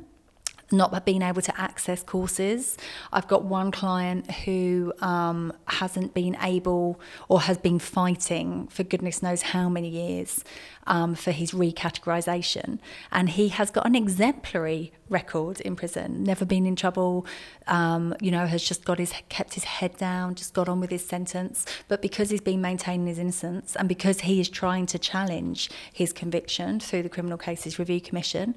not 0.71 1.05
being 1.05 1.21
able 1.21 1.41
to 1.41 1.59
access 1.59 2.03
courses. 2.03 2.77
I've 3.11 3.27
got 3.27 3.43
one 3.43 3.71
client 3.71 4.29
who 4.31 4.93
um, 5.01 5.53
hasn't 5.67 6.13
been 6.13 6.37
able 6.41 6.99
or 7.27 7.41
has 7.41 7.57
been 7.57 7.79
fighting 7.79 8.67
for 8.67 8.83
goodness 8.83 9.23
knows 9.23 9.41
how 9.41 9.69
many 9.69 9.89
years 9.89 10.43
um, 10.89 11.15
for 11.15 11.31
his 11.31 11.51
recategorisation. 11.51 12.79
And 13.11 13.29
he 13.29 13.47
has 13.49 13.71
got 13.71 13.85
an 13.85 13.95
exemplary 13.95 14.91
record 15.07 15.61
in 15.61 15.75
prison, 15.75 16.23
never 16.23 16.45
been 16.45 16.65
in 16.65 16.75
trouble, 16.75 17.25
um, 17.67 18.13
you 18.19 18.31
know, 18.31 18.45
has 18.45 18.63
just 18.63 18.83
got 18.83 18.99
his 18.99 19.13
kept 19.29 19.53
his 19.53 19.63
head 19.63 19.95
down, 19.97 20.35
just 20.35 20.53
got 20.53 20.67
on 20.67 20.79
with 20.79 20.89
his 20.89 21.05
sentence. 21.05 21.65
But 21.87 22.01
because 22.01 22.31
he's 22.31 22.41
been 22.41 22.61
maintaining 22.61 23.07
his 23.07 23.19
innocence 23.19 23.75
and 23.75 23.87
because 23.87 24.21
he 24.21 24.39
is 24.39 24.49
trying 24.49 24.87
to 24.87 24.99
challenge 24.99 25.69
his 25.93 26.11
conviction 26.11 26.79
through 26.79 27.03
the 27.03 27.09
Criminal 27.09 27.37
Cases 27.37 27.79
Review 27.79 28.01
Commission, 28.01 28.55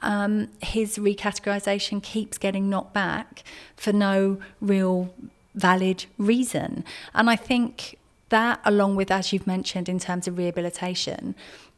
um, 0.00 0.48
his 0.60 0.98
recategorisation 0.98 2.02
keeps 2.02 2.38
getting 2.38 2.68
knocked 2.68 2.94
back 2.94 3.44
for 3.76 3.92
no 3.92 4.38
real 4.60 5.14
valid 5.54 6.06
reason. 6.18 6.84
And 7.14 7.30
I 7.30 7.36
think 7.36 7.98
that, 8.30 8.60
along 8.64 8.96
with, 8.96 9.10
as 9.10 9.32
you've 9.32 9.46
mentioned, 9.46 9.88
in 9.88 9.98
terms 9.98 10.26
of 10.26 10.36
rehabilitation, 10.38 11.34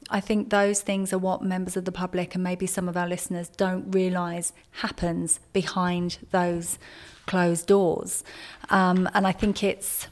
I 0.09 0.21
think 0.21 0.51
those 0.51 0.83
things 0.83 1.13
are 1.13 1.19
what 1.19 1.43
members 1.43 1.77
of 1.77 1.85
the 1.85 1.93
public 1.93 2.35
and 2.35 2.45
maybe 2.45 2.67
some 2.67 2.89
of 2.89 2.97
our 2.97 3.09
listeners 3.09 3.49
don't 3.49 3.91
realise 3.91 4.53
happens 4.71 5.41
behind 5.53 6.19
those 6.31 6.79
closed 7.27 7.67
doors. 7.67 8.23
Um, 8.71 9.09
and 9.15 9.27
I 9.27 9.33
think 9.33 9.65
it's 9.65 10.09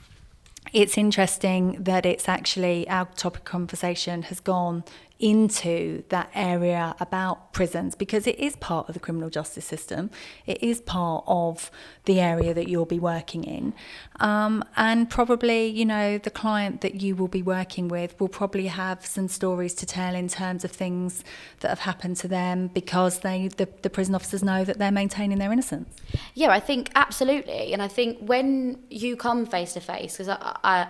it's 0.72 0.98
interesting 0.98 1.84
that 1.84 2.04
it's 2.04 2.28
actually 2.28 2.88
our 2.88 3.06
topic 3.14 3.44
conversation 3.44 4.22
has 4.22 4.40
gone 4.40 4.82
into 5.20 6.02
that 6.08 6.28
area 6.34 6.94
about 6.98 7.52
prisons 7.52 7.94
because 7.94 8.26
it 8.26 8.38
is 8.38 8.56
part 8.56 8.88
of 8.88 8.94
the 8.94 9.00
criminal 9.00 9.30
justice 9.30 9.64
system. 9.64 10.10
It 10.44 10.60
is 10.62 10.80
part 10.80 11.24
of 11.26 11.70
the 12.04 12.20
area 12.20 12.52
that 12.52 12.68
you'll 12.68 12.84
be 12.84 12.98
working 12.98 13.44
in. 13.44 13.74
Um, 14.18 14.64
and 14.76 15.08
probably, 15.08 15.66
you 15.66 15.84
know, 15.84 16.18
the 16.18 16.30
client 16.30 16.80
that 16.80 17.00
you 17.00 17.14
will 17.14 17.28
be 17.28 17.42
working 17.42 17.86
with 17.86 18.18
will 18.20 18.28
probably 18.28 18.66
have 18.66 19.06
some 19.06 19.28
stories 19.28 19.74
to 19.74 19.86
tell 19.86 20.14
in 20.16 20.28
terms 20.28 20.64
of 20.64 20.72
things 20.72 21.22
that 21.60 21.68
have 21.68 21.80
happened 21.80 22.16
to 22.18 22.28
them 22.28 22.68
because 22.68 23.20
they 23.20 23.48
the, 23.48 23.68
the 23.82 23.90
prison 23.90 24.14
officers 24.14 24.42
know 24.42 24.64
that 24.64 24.78
they're 24.78 24.90
maintaining 24.90 25.38
their 25.38 25.52
innocence. 25.52 25.88
Yeah, 26.34 26.50
I 26.50 26.60
think 26.60 26.90
absolutely. 26.96 27.72
And 27.72 27.80
I 27.80 27.88
think 27.88 28.18
when 28.18 28.82
you 28.90 29.16
come 29.16 29.46
face 29.46 29.74
to 29.74 29.80
face, 29.80 30.14
because 30.16 30.28
I, 30.28 30.56
I 30.64 30.88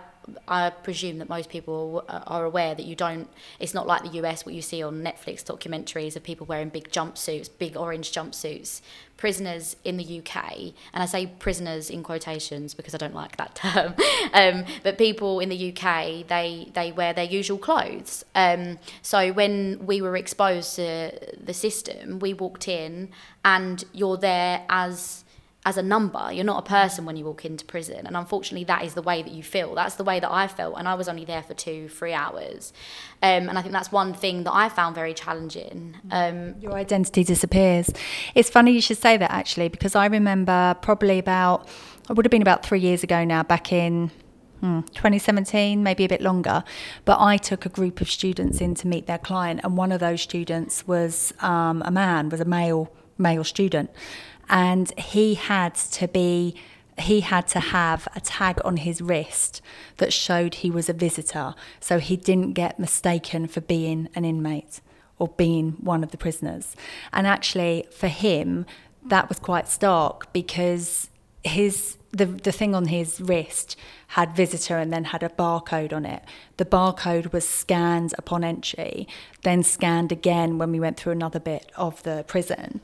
I 0.48 0.70
presume 0.70 1.18
that 1.18 1.28
most 1.28 1.50
people 1.50 2.04
are 2.08 2.44
aware 2.44 2.74
that 2.74 2.86
you 2.86 2.94
don't. 2.94 3.28
It's 3.60 3.74
not 3.74 3.86
like 3.86 4.02
the 4.02 4.20
US, 4.20 4.46
what 4.46 4.54
you 4.54 4.62
see 4.62 4.82
on 4.82 5.02
Netflix 5.02 5.44
documentaries 5.44 6.16
of 6.16 6.22
people 6.22 6.46
wearing 6.46 6.68
big 6.68 6.90
jumpsuits, 6.90 7.48
big 7.58 7.76
orange 7.76 8.12
jumpsuits. 8.12 8.80
Prisoners 9.16 9.76
in 9.84 9.96
the 9.96 10.18
UK, 10.18 10.74
and 10.92 11.02
I 11.02 11.06
say 11.06 11.26
prisoners 11.26 11.88
in 11.88 12.02
quotations 12.02 12.74
because 12.74 12.94
I 12.94 12.98
don't 12.98 13.14
like 13.14 13.36
that 13.36 13.54
term, 13.54 13.94
um, 14.32 14.64
but 14.82 14.98
people 14.98 15.38
in 15.38 15.48
the 15.50 15.72
UK 15.72 16.26
they 16.26 16.70
they 16.74 16.90
wear 16.90 17.12
their 17.12 17.24
usual 17.24 17.56
clothes. 17.56 18.24
Um, 18.34 18.78
so 19.02 19.32
when 19.32 19.86
we 19.86 20.02
were 20.02 20.16
exposed 20.16 20.74
to 20.76 21.12
the 21.40 21.54
system, 21.54 22.18
we 22.18 22.34
walked 22.34 22.66
in, 22.66 23.10
and 23.44 23.84
you're 23.92 24.16
there 24.16 24.64
as 24.68 25.23
as 25.66 25.78
a 25.78 25.82
number. 25.82 26.30
You're 26.30 26.44
not 26.44 26.66
a 26.66 26.68
person 26.68 27.06
when 27.06 27.16
you 27.16 27.24
walk 27.24 27.44
into 27.44 27.64
prison. 27.64 28.06
And 28.06 28.16
unfortunately, 28.16 28.64
that 28.64 28.84
is 28.84 28.94
the 28.94 29.02
way 29.02 29.22
that 29.22 29.32
you 29.32 29.42
feel. 29.42 29.74
That's 29.74 29.94
the 29.94 30.04
way 30.04 30.20
that 30.20 30.30
I 30.30 30.46
felt. 30.46 30.74
And 30.78 30.86
I 30.86 30.94
was 30.94 31.08
only 31.08 31.24
there 31.24 31.42
for 31.42 31.54
two, 31.54 31.88
three 31.88 32.12
hours. 32.12 32.72
Um, 33.22 33.48
and 33.48 33.58
I 33.58 33.62
think 33.62 33.72
that's 33.72 33.90
one 33.90 34.12
thing 34.12 34.44
that 34.44 34.54
I 34.54 34.68
found 34.68 34.94
very 34.94 35.14
challenging. 35.14 35.96
Um, 36.10 36.56
Your 36.60 36.74
identity 36.74 37.24
disappears. 37.24 37.90
It's 38.34 38.50
funny 38.50 38.72
you 38.72 38.82
should 38.82 38.98
say 38.98 39.16
that 39.16 39.30
actually, 39.30 39.68
because 39.68 39.96
I 39.96 40.06
remember 40.06 40.76
probably 40.82 41.18
about, 41.18 41.66
it 42.10 42.14
would 42.14 42.26
have 42.26 42.30
been 42.30 42.42
about 42.42 42.64
three 42.64 42.80
years 42.80 43.02
ago 43.02 43.24
now, 43.24 43.42
back 43.42 43.72
in 43.72 44.10
2017, 44.60 45.78
hmm, 45.78 45.82
maybe 45.82 46.04
a 46.04 46.08
bit 46.08 46.20
longer. 46.20 46.62
But 47.06 47.20
I 47.20 47.38
took 47.38 47.64
a 47.64 47.70
group 47.70 48.02
of 48.02 48.10
students 48.10 48.60
in 48.60 48.74
to 48.76 48.86
meet 48.86 49.06
their 49.06 49.18
client, 49.18 49.60
and 49.64 49.78
one 49.78 49.92
of 49.92 50.00
those 50.00 50.20
students 50.20 50.86
was 50.86 51.32
um, 51.40 51.82
a 51.86 51.90
man, 51.90 52.28
was 52.28 52.40
a 52.40 52.44
male 52.44 52.92
male 53.16 53.44
student 53.44 53.90
and 54.48 54.98
he 54.98 55.34
had 55.34 55.74
to 55.74 56.08
be 56.08 56.54
he 56.96 57.22
had 57.22 57.48
to 57.48 57.58
have 57.58 58.06
a 58.14 58.20
tag 58.20 58.60
on 58.64 58.76
his 58.76 59.02
wrist 59.02 59.60
that 59.96 60.12
showed 60.12 60.56
he 60.56 60.70
was 60.70 60.88
a 60.88 60.92
visitor 60.92 61.54
so 61.80 61.98
he 61.98 62.16
didn't 62.16 62.52
get 62.52 62.78
mistaken 62.78 63.48
for 63.48 63.60
being 63.60 64.08
an 64.14 64.24
inmate 64.24 64.80
or 65.18 65.28
being 65.28 65.72
one 65.80 66.04
of 66.04 66.12
the 66.12 66.16
prisoners 66.16 66.76
and 67.12 67.26
actually 67.26 67.84
for 67.90 68.08
him 68.08 68.64
that 69.04 69.28
was 69.28 69.38
quite 69.38 69.68
stark 69.68 70.32
because 70.32 71.08
his 71.42 71.96
the 72.10 72.26
the 72.26 72.52
thing 72.52 72.74
on 72.74 72.86
his 72.86 73.20
wrist 73.20 73.76
had 74.08 74.34
visitor 74.36 74.78
and 74.78 74.92
then 74.92 75.04
had 75.04 75.22
a 75.22 75.28
barcode 75.28 75.92
on 75.92 76.06
it. 76.06 76.22
The 76.56 76.64
barcode 76.64 77.32
was 77.32 77.46
scanned 77.46 78.14
upon 78.16 78.44
entry, 78.44 79.08
then 79.42 79.62
scanned 79.64 80.12
again 80.12 80.56
when 80.56 80.70
we 80.70 80.78
went 80.78 80.96
through 80.96 81.12
another 81.12 81.40
bit 81.40 81.72
of 81.76 82.02
the 82.04 82.24
prison. 82.28 82.80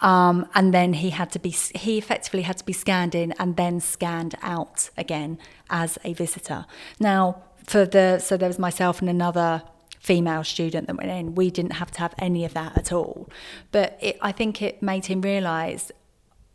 Um, 0.00 0.46
and 0.54 0.72
then 0.72 0.94
he 0.94 1.10
had 1.10 1.30
to 1.32 1.38
be 1.38 1.50
he 1.50 1.98
effectively 1.98 2.42
had 2.42 2.56
to 2.58 2.64
be 2.64 2.72
scanned 2.72 3.14
in 3.14 3.32
and 3.32 3.56
then 3.56 3.80
scanned 3.80 4.34
out 4.42 4.90
again 4.96 5.38
as 5.68 5.98
a 6.04 6.14
visitor. 6.14 6.64
Now 6.98 7.42
for 7.66 7.84
the 7.84 8.18
so 8.18 8.36
there 8.36 8.48
was 8.48 8.58
myself 8.58 9.00
and 9.00 9.10
another 9.10 9.62
female 10.00 10.42
student 10.42 10.86
that 10.86 10.96
went 10.96 11.10
in. 11.10 11.34
We 11.34 11.50
didn't 11.50 11.74
have 11.74 11.90
to 11.92 12.00
have 12.00 12.14
any 12.18 12.44
of 12.44 12.54
that 12.54 12.76
at 12.76 12.92
all. 12.92 13.28
But 13.70 13.98
it, 14.00 14.18
I 14.20 14.32
think 14.32 14.62
it 14.62 14.82
made 14.82 15.06
him 15.06 15.20
realise, 15.20 15.92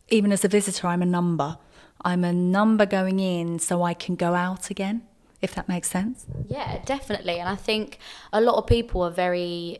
even 0.10 0.32
as 0.32 0.44
a 0.44 0.48
visitor, 0.48 0.88
I'm 0.88 1.04
a 1.04 1.06
number. 1.06 1.58
I'm 2.04 2.24
a 2.24 2.34
number 2.34 2.86
going 2.86 3.20
in 3.20 3.60
so 3.60 3.84
I 3.84 3.94
can 3.94 4.16
go 4.16 4.34
out 4.34 4.70
again, 4.70 5.04
if 5.42 5.54
that 5.56 5.70
makes 5.70 5.90
sense. 5.90 6.26
Yeah, 6.48 6.80
definitely. 6.86 7.40
And 7.40 7.48
I 7.48 7.56
think 7.56 8.00
a 8.34 8.42
lot 8.42 8.56
of 8.56 8.68
people 8.68 9.04
are 9.04 9.12
very 9.12 9.80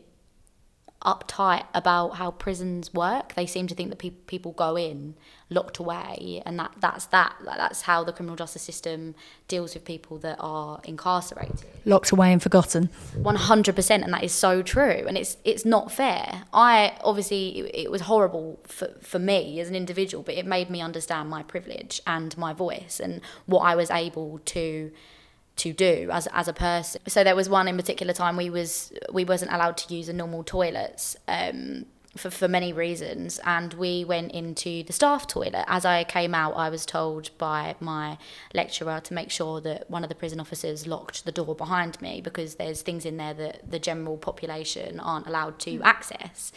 uptight 1.06 1.64
about 1.72 2.16
how 2.16 2.32
prisons 2.32 2.92
work. 2.92 3.34
They 3.34 3.46
seem 3.46 3.68
to 3.68 3.74
think 3.74 3.90
that 3.90 3.98
pe- 3.98 4.10
people 4.10 4.52
go 4.52 4.76
in 4.76 5.14
locked 5.48 5.78
away, 5.78 6.42
and 6.44 6.58
that 6.58 6.72
that's 6.80 7.06
that. 7.06 7.36
That's 7.44 7.82
how 7.82 8.02
the 8.04 8.12
criminal 8.12 8.36
justice 8.36 8.62
system 8.62 9.14
deals 9.46 9.74
with 9.74 9.84
people 9.84 10.18
that 10.18 10.36
are 10.40 10.80
incarcerated. 10.84 11.64
Locked 11.84 12.10
away 12.10 12.32
and 12.32 12.42
forgotten. 12.42 12.90
One 13.14 13.36
hundred 13.36 13.76
percent, 13.76 14.02
and 14.02 14.12
that 14.12 14.24
is 14.24 14.32
so 14.32 14.62
true. 14.62 15.04
And 15.06 15.16
it's 15.16 15.36
it's 15.44 15.64
not 15.64 15.92
fair. 15.92 16.42
I 16.52 16.98
obviously 17.02 17.60
it, 17.60 17.84
it 17.84 17.90
was 17.90 18.02
horrible 18.02 18.58
for 18.64 18.88
for 19.00 19.18
me 19.18 19.60
as 19.60 19.68
an 19.68 19.76
individual, 19.76 20.22
but 20.24 20.34
it 20.34 20.44
made 20.44 20.68
me 20.68 20.80
understand 20.80 21.30
my 21.30 21.42
privilege 21.44 22.02
and 22.06 22.36
my 22.36 22.52
voice 22.52 23.00
and 23.00 23.20
what 23.46 23.60
I 23.60 23.76
was 23.76 23.90
able 23.90 24.40
to 24.46 24.90
to 25.56 25.72
do 25.72 26.08
as 26.12 26.26
as 26.28 26.48
a 26.48 26.52
person. 26.52 27.00
So 27.08 27.24
there 27.24 27.36
was 27.36 27.48
one 27.48 27.68
in 27.68 27.76
particular 27.76 28.12
time 28.12 28.36
we 28.36 28.50
was 28.50 28.92
we 29.12 29.24
wasn't 29.24 29.52
allowed 29.52 29.76
to 29.78 29.94
use 29.94 30.08
a 30.08 30.12
normal 30.12 30.44
toilets. 30.44 31.16
Um, 31.26 31.86
for, 32.16 32.30
for 32.30 32.48
many 32.48 32.72
reasons 32.72 33.38
and 33.44 33.74
we 33.74 34.04
went 34.04 34.32
into 34.32 34.82
the 34.84 34.92
staff 34.92 35.26
toilet 35.26 35.64
as 35.66 35.84
i 35.84 36.04
came 36.04 36.34
out 36.34 36.52
i 36.56 36.68
was 36.68 36.84
told 36.86 37.30
by 37.38 37.74
my 37.80 38.18
lecturer 38.54 39.00
to 39.00 39.14
make 39.14 39.30
sure 39.30 39.60
that 39.60 39.88
one 39.90 40.02
of 40.02 40.08
the 40.08 40.14
prison 40.14 40.40
officers 40.40 40.86
locked 40.86 41.24
the 41.24 41.32
door 41.32 41.54
behind 41.54 42.00
me 42.00 42.20
because 42.20 42.56
there's 42.56 42.82
things 42.82 43.04
in 43.04 43.16
there 43.16 43.34
that 43.34 43.70
the 43.70 43.78
general 43.78 44.16
population 44.16 44.98
aren't 45.00 45.26
allowed 45.26 45.58
to 45.58 45.80
access 45.82 46.52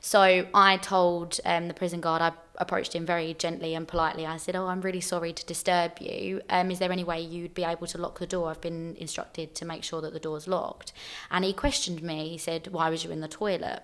so 0.00 0.46
I 0.54 0.76
told 0.76 1.40
um, 1.44 1.68
the 1.68 1.74
prison 1.74 2.00
guard, 2.00 2.22
I 2.22 2.32
approached 2.56 2.94
him 2.94 3.04
very 3.04 3.34
gently 3.34 3.74
and 3.74 3.86
politely. 3.86 4.26
I 4.26 4.36
said, 4.36 4.54
Oh, 4.54 4.66
I'm 4.66 4.80
really 4.80 5.00
sorry 5.00 5.32
to 5.32 5.46
disturb 5.46 5.98
you. 6.00 6.40
Um, 6.48 6.70
is 6.70 6.78
there 6.78 6.92
any 6.92 7.04
way 7.04 7.20
you'd 7.20 7.54
be 7.54 7.64
able 7.64 7.86
to 7.88 7.98
lock 7.98 8.18
the 8.18 8.26
door? 8.26 8.50
I've 8.50 8.60
been 8.60 8.96
instructed 8.96 9.54
to 9.56 9.64
make 9.64 9.82
sure 9.82 10.00
that 10.00 10.12
the 10.12 10.20
door's 10.20 10.46
locked. 10.46 10.92
And 11.30 11.44
he 11.44 11.52
questioned 11.52 12.02
me. 12.02 12.28
He 12.28 12.38
said, 12.38 12.68
Why 12.68 12.90
was 12.90 13.04
you 13.04 13.10
in 13.10 13.20
the 13.20 13.28
toilet? 13.28 13.82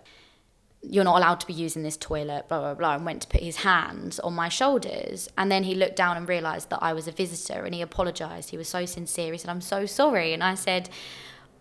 You're 0.86 1.04
not 1.04 1.16
allowed 1.16 1.40
to 1.40 1.46
be 1.46 1.52
using 1.52 1.82
this 1.82 1.96
toilet, 1.96 2.48
blah, 2.48 2.60
blah, 2.60 2.74
blah, 2.74 2.94
and 2.94 3.04
went 3.06 3.22
to 3.22 3.28
put 3.28 3.40
his 3.40 3.56
hands 3.56 4.20
on 4.20 4.34
my 4.34 4.48
shoulders. 4.48 5.28
And 5.38 5.50
then 5.50 5.64
he 5.64 5.74
looked 5.74 5.96
down 5.96 6.16
and 6.16 6.28
realised 6.28 6.70
that 6.70 6.80
I 6.82 6.92
was 6.92 7.08
a 7.08 7.12
visitor 7.12 7.64
and 7.64 7.74
he 7.74 7.80
apologised. 7.80 8.50
He 8.50 8.56
was 8.56 8.68
so 8.68 8.84
sincere. 8.84 9.32
He 9.32 9.38
said, 9.38 9.50
I'm 9.50 9.60
so 9.60 9.86
sorry. 9.86 10.32
And 10.32 10.44
I 10.44 10.54
said, 10.54 10.90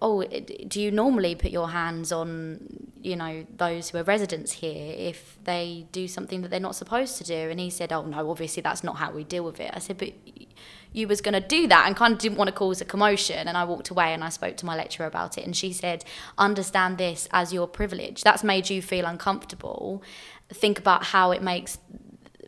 oh, 0.02 0.24
do 0.68 0.82
you 0.82 0.92
normally 0.92 1.34
put 1.34 1.52
your 1.52 1.70
hands 1.70 2.12
on, 2.12 2.92
you 3.02 3.16
know, 3.16 3.46
those 3.56 3.90
who 3.90 3.98
are 3.98 4.04
residents 4.04 4.52
here 4.52 4.94
if 4.98 5.38
they 5.46 5.88
do 5.94 6.10
something 6.10 6.42
that 6.42 6.52
they're 6.52 6.60
not 6.60 6.76
supposed 6.76 7.18
to 7.18 7.24
do? 7.24 7.50
And 7.50 7.60
he 7.60 7.70
said, 7.70 7.94
oh, 7.94 8.04
no, 8.04 8.30
obviously 8.30 8.62
that's 8.62 8.84
not 8.84 8.98
how 8.98 9.12
we 9.12 9.24
deal 9.24 9.46
with 9.46 9.62
it. 9.62 9.72
I 9.74 9.80
said, 9.80 9.98
but 9.98 10.12
you 10.94 11.08
was 11.08 11.22
going 11.22 11.34
to 11.34 11.46
do 11.46 11.68
that 11.68 11.86
and 11.88 11.96
kind 11.96 12.14
of 12.14 12.20
didn't 12.20 12.38
want 12.38 12.48
to 12.48 12.56
cause 12.56 12.80
a 12.80 12.86
commotion. 12.86 13.48
And 13.48 13.58
I 13.58 13.66
walked 13.66 13.90
away 13.90 14.14
and 14.14 14.24
I 14.24 14.30
spoke 14.30 14.56
to 14.58 14.66
my 14.66 14.76
lecturer 14.76 15.08
about 15.08 15.38
it. 15.38 15.46
And 15.46 15.56
she 15.56 15.74
said, 15.74 16.06
understand 16.38 16.98
this 16.98 17.28
as 17.32 17.52
your 17.52 17.68
privilege. 17.68 18.24
That's 18.24 18.44
made 18.44 18.70
you 18.70 18.82
feel 18.82 19.06
uncomfortable. 19.06 20.04
Think 20.50 20.80
about 20.80 21.06
how 21.06 21.32
it 21.32 21.42
makes 21.42 21.80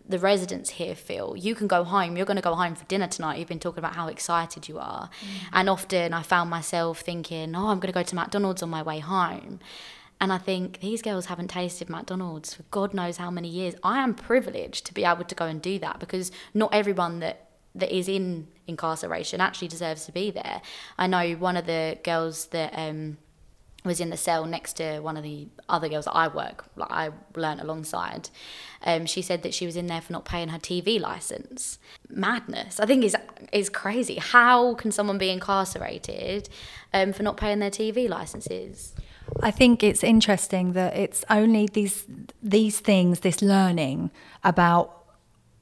the 0.08 0.20
residents 0.20 0.72
here 0.72 0.96
feel. 0.96 1.36
You 1.36 1.56
can 1.56 1.68
go 1.68 1.84
home, 1.84 2.16
you're 2.16 2.28
going 2.28 2.36
to 2.36 2.42
go 2.44 2.54
home 2.54 2.76
for 2.76 2.86
dinner 2.86 3.08
tonight. 3.08 3.40
You've 3.40 3.48
been 3.48 3.60
talking 3.60 3.80
about 3.80 3.96
how 3.96 4.08
excited 4.08 4.68
you 4.68 4.78
are. 4.78 5.10
Mm. 5.10 5.50
And 5.54 5.70
often 5.70 6.14
I 6.14 6.22
found 6.22 6.50
myself 6.50 7.00
thinking, 7.00 7.56
oh, 7.56 7.70
I'm 7.70 7.80
going 7.80 7.92
to 7.92 8.00
go 8.00 8.04
to 8.04 8.16
McDonald's 8.16 8.62
on 8.62 8.70
my 8.70 8.84
way 8.84 9.00
home. 9.00 9.60
And 10.22 10.32
I 10.32 10.38
think 10.38 10.80
these 10.80 11.02
girls 11.02 11.26
haven't 11.26 11.50
tasted 11.50 11.90
McDonald's 11.90 12.54
for 12.54 12.64
God 12.72 12.94
knows 12.94 13.18
how 13.18 13.30
many 13.30 13.50
years. 13.50 13.76
I 13.84 14.00
am 14.00 14.14
privileged 14.14 14.86
to 14.86 14.94
be 14.94 15.04
able 15.04 15.26
to 15.26 15.36
go 15.36 15.46
and 15.46 15.62
do 15.62 15.78
that 15.80 16.00
because 16.00 16.32
not 16.54 16.74
everyone 16.74 17.20
that 17.20 17.45
that 17.76 17.96
is 17.96 18.08
in 18.08 18.48
incarceration 18.68 19.42
actually 19.42 19.68
deserves 19.68 20.06
to 20.06 20.12
be 20.12 20.32
there. 20.32 20.62
I 20.98 21.08
know 21.08 21.34
one 21.34 21.58
of 21.58 21.66
the 21.66 22.00
girls 22.04 22.48
that 22.48 22.74
um, 22.76 23.18
was 23.86 24.00
in 24.00 24.10
the 24.10 24.18
cell 24.18 24.46
next 24.46 24.74
to 24.74 25.00
one 25.00 25.16
of 25.16 25.24
the 25.24 25.48
other 25.70 25.88
girls 25.88 26.06
that 26.06 26.16
I 26.16 26.28
work, 26.28 26.66
like 26.76 26.92
I 26.92 27.12
learnt 27.36 27.62
alongside. 27.62 28.30
Um, 28.84 29.06
she 29.06 29.22
said 29.22 29.44
that 29.44 29.54
she 29.54 29.66
was 29.66 29.76
in 29.76 29.88
there 29.88 30.02
for 30.02 30.12
not 30.12 30.26
paying 30.26 30.50
her 30.50 30.58
TV 30.58 31.00
license. 31.00 31.80
Madness. 32.10 32.80
I 32.80 32.86
think 32.86 33.04
is 33.04 33.16
is 33.52 33.70
crazy. 33.70 34.16
How 34.16 34.74
can 34.76 34.92
someone 34.92 35.18
be 35.18 35.30
incarcerated 35.30 36.50
um, 36.94 37.14
for 37.14 37.24
not 37.24 37.38
paying 37.38 37.60
their 37.60 37.72
TV 37.72 38.10
licenses? 38.10 38.96
I 39.42 39.52
think 39.52 39.84
it's 39.84 40.04
interesting 40.04 40.74
that 40.74 40.96
it's 40.96 41.24
only 41.30 41.68
these 41.68 42.06
these 42.42 42.80
things, 42.80 43.22
this 43.22 43.42
learning 43.42 44.12
about 44.44 45.05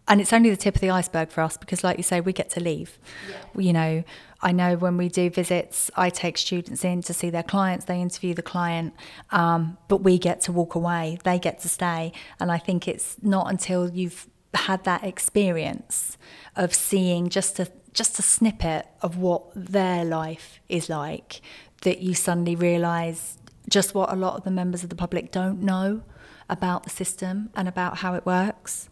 and 0.08 0.20
it's 0.20 0.34
only 0.34 0.50
the 0.50 0.58
tip 0.58 0.76
of 0.76 0.82
the 0.82 0.89
iceberg 0.89 1.30
for 1.30 1.42
us 1.42 1.58
because 1.58 1.84
like 1.84 1.98
you 1.98 2.04
say 2.04 2.22
we 2.22 2.34
get 2.34 2.50
to 2.52 2.60
leave. 2.60 2.98
Yeah. 3.30 3.62
you 3.62 3.74
know 3.74 4.04
i 4.42 4.52
know 4.52 4.76
when 4.76 4.98
we 4.98 5.08
do 5.10 5.30
visits 5.30 5.89
i 5.96 6.10
take 6.10 6.38
students 6.38 6.84
in 6.84 7.02
to 7.02 7.13
see 7.13 7.30
their 7.30 7.44
clients 7.44 7.86
they 7.86 8.02
interview 8.02 8.34
the 8.34 8.42
client 8.42 8.94
um, 9.32 9.78
but 9.88 9.98
we 9.98 10.18
get 10.18 10.42
to 10.42 10.52
walk 10.52 10.76
away 10.76 11.18
they 11.24 11.39
get 11.39 11.60
to 11.60 11.70
stay. 11.70 12.12
And 12.39 12.52
i 12.52 12.58
think 12.58 12.88
it's 12.88 13.18
not 13.22 13.50
until 13.50 13.89
you've 13.89 14.28
had 14.54 14.84
that 14.84 15.04
experience 15.04 16.18
of 16.56 16.74
seeing 16.74 17.30
just 17.30 17.60
a 17.60 17.68
just 17.94 18.18
a 18.20 18.22
snippet 18.22 18.88
of 19.02 19.18
what 19.18 19.44
their 19.56 20.04
life 20.04 20.60
is 20.68 20.89
like 20.89 21.42
that 21.82 22.00
you 22.00 22.13
suddenly 22.13 22.56
realize 22.56 23.38
just 23.70 23.94
what 23.94 24.12
a 24.12 24.16
lot 24.16 24.36
of 24.36 24.44
the 24.44 24.52
members 24.52 24.84
of 24.84 24.89
the 24.89 24.96
public 24.96 25.32
don't 25.32 25.62
know 25.62 26.02
about 26.50 26.84
the 26.84 26.89
system 26.89 27.50
and 27.56 27.68
about 27.68 28.00
how 28.00 28.13
it 28.16 28.26
works 28.26 28.89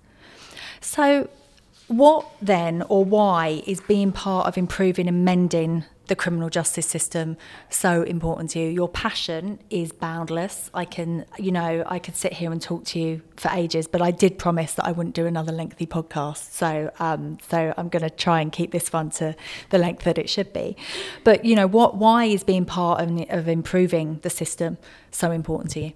so, 0.82 1.30
what 1.88 2.30
then 2.42 2.84
or 2.84 3.06
why 3.06 3.62
is 3.68 3.82
being 3.82 4.12
part 4.12 4.48
of 4.48 4.58
improving 4.58 5.08
and 5.08 5.26
mending 5.26 5.86
the 6.08 6.16
criminal 6.16 6.50
justice 6.50 6.88
system 6.88 7.38
so 7.70 8.04
important 8.04 8.50
to 8.52 8.60
you? 8.60 8.70
Your 8.70 8.90
passion 8.90 9.60
is 9.70 9.92
boundless. 9.92 10.70
I 10.74 10.86
can, 10.86 11.26
you 11.38 11.52
know, 11.52 11.84
I 11.86 12.00
could 12.00 12.16
sit 12.16 12.34
here 12.34 12.52
and 12.52 12.62
talk 12.62 12.86
to 12.86 13.00
you 13.00 13.22
for 13.36 13.50
ages, 13.52 13.88
but 13.88 14.02
I 14.02 14.12
did 14.12 14.38
promise 14.38 14.74
that 14.74 14.86
I 14.86 14.92
wouldn't 14.92 15.16
do 15.16 15.26
another 15.26 15.52
lengthy 15.52 15.86
podcast. 15.86 16.52
So, 16.52 16.92
um, 17.00 17.38
so 17.50 17.74
I'm 17.78 17.90
going 17.90 18.04
to 18.04 18.10
try 18.10 18.42
and 18.42 18.52
keep 18.52 18.72
this 18.72 18.92
one 18.92 19.10
to 19.12 19.36
the 19.70 19.78
length 19.78 20.04
that 20.06 20.18
it 20.18 20.30
should 20.30 20.52
be. 20.54 20.76
But 21.24 21.46
you 21.46 21.56
know, 21.56 21.68
what? 21.68 21.96
Why 21.96 22.26
is 22.26 22.44
being 22.44 22.66
part 22.66 23.02
of, 23.02 23.30
of 23.30 23.48
improving 23.48 24.20
the 24.24 24.30
system 24.30 24.78
so 25.12 25.32
important 25.32 25.72
to 25.72 25.82
you? 25.82 25.94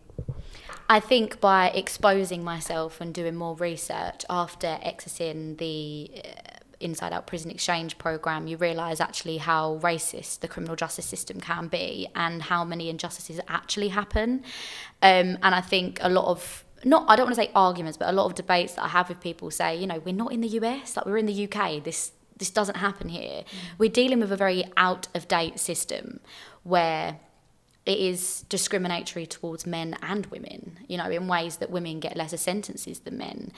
I 0.88 1.00
think 1.00 1.40
by 1.40 1.70
exposing 1.70 2.44
myself 2.44 3.02
and 3.02 3.14
doing 3.14 3.36
more 3.36 3.56
research 3.56 4.24
after 4.30 4.68
accessing 4.84 5.58
the 5.58 6.12
uh, 6.24 6.56
Inside 6.80 7.12
Out 7.12 7.26
Prison 7.26 7.50
Exchange 7.50 7.98
program, 7.98 8.48
you 8.48 8.58
realise 8.58 9.00
actually 9.00 9.38
how 9.38 9.80
racist 9.82 10.42
the 10.42 10.48
criminal 10.48 10.76
justice 10.76 11.06
system 11.06 11.40
can 11.40 11.68
be 11.68 12.08
and 12.14 12.44
how 12.44 12.64
many 12.64 12.90
injustices 12.90 13.40
actually 13.48 13.90
happen. 13.90 14.44
Um, 15.02 15.40
and 15.42 15.56
I 15.56 15.62
think 15.62 16.00
a 16.02 16.10
lot 16.10 16.26
of 16.26 16.64
not 16.84 17.06
I 17.08 17.16
don't 17.16 17.26
want 17.26 17.36
to 17.36 17.42
say 17.42 17.52
arguments, 17.56 17.98
but 17.98 18.10
a 18.10 18.12
lot 18.12 18.28
of 18.28 18.36
debates 18.36 18.74
that 18.74 18.84
I 18.84 18.90
have 18.90 19.10
with 19.10 19.20
people 19.20 19.50
say, 19.50 19.76
you 19.76 19.88
know, 19.88 20.00
we're 20.06 20.14
not 20.14 20.32
in 20.32 20.42
the 20.42 20.50
US, 20.60 20.96
like 20.96 21.08
we're 21.08 21.18
in 21.18 21.26
the 21.26 21.50
UK. 21.50 21.84
This 21.84 22.12
this 22.38 22.52
doesn't 22.52 22.76
happen 22.76 23.10
here. 23.10 23.44
Mm. 23.44 23.46
We're 23.80 23.90
dealing 23.90 24.20
with 24.20 24.32
a 24.32 24.38
very 24.38 24.66
out 24.78 25.08
of 25.16 25.28
date 25.28 25.60
system 25.60 26.20
where 26.64 27.20
it 27.86 28.00
is 28.00 28.44
discriminatory 28.50 29.28
towards 29.28 29.68
men 29.68 29.96
and 30.02 30.26
women, 30.28 30.80
you 30.88 30.98
know, 30.98 31.10
in 31.10 31.28
ways 31.28 31.58
that 31.58 31.70
women 31.70 32.00
get 32.00 32.18
lesser 32.18 32.38
sentences 32.38 33.00
than 33.02 33.18
men. 33.18 33.52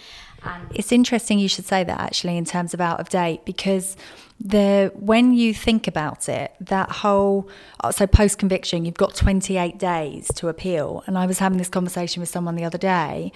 And 0.44 0.68
it's 0.76 0.92
interesting 0.92 1.40
you 1.40 1.48
should 1.48 1.66
say 1.66 1.86
that 1.86 2.00
actually 2.00 2.36
in 2.36 2.44
terms 2.44 2.74
of 2.74 2.82
out 2.82 3.00
of 3.00 3.08
date 3.08 3.46
because 3.46 3.96
the 4.40 4.92
when 4.96 5.34
you 5.34 5.54
think 5.54 5.88
about 5.88 6.28
it, 6.28 6.54
that 6.60 6.92
whole 6.92 7.50
uh, 7.80 7.92
so 7.92 8.06
post 8.06 8.38
conviction, 8.38 8.84
you've 8.84 8.96
got 8.96 9.16
28 9.16 9.78
days 9.78 10.28
to 10.36 10.50
appeal. 10.50 11.04
And 11.08 11.18
I 11.18 11.26
was 11.26 11.40
having 11.40 11.58
this 11.58 11.70
conversation 11.70 12.20
with 12.20 12.30
someone 12.30 12.56
the 12.56 12.66
other 12.66 12.78
day 12.78 13.32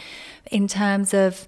in 0.51 0.67
terms 0.67 1.13
of 1.13 1.47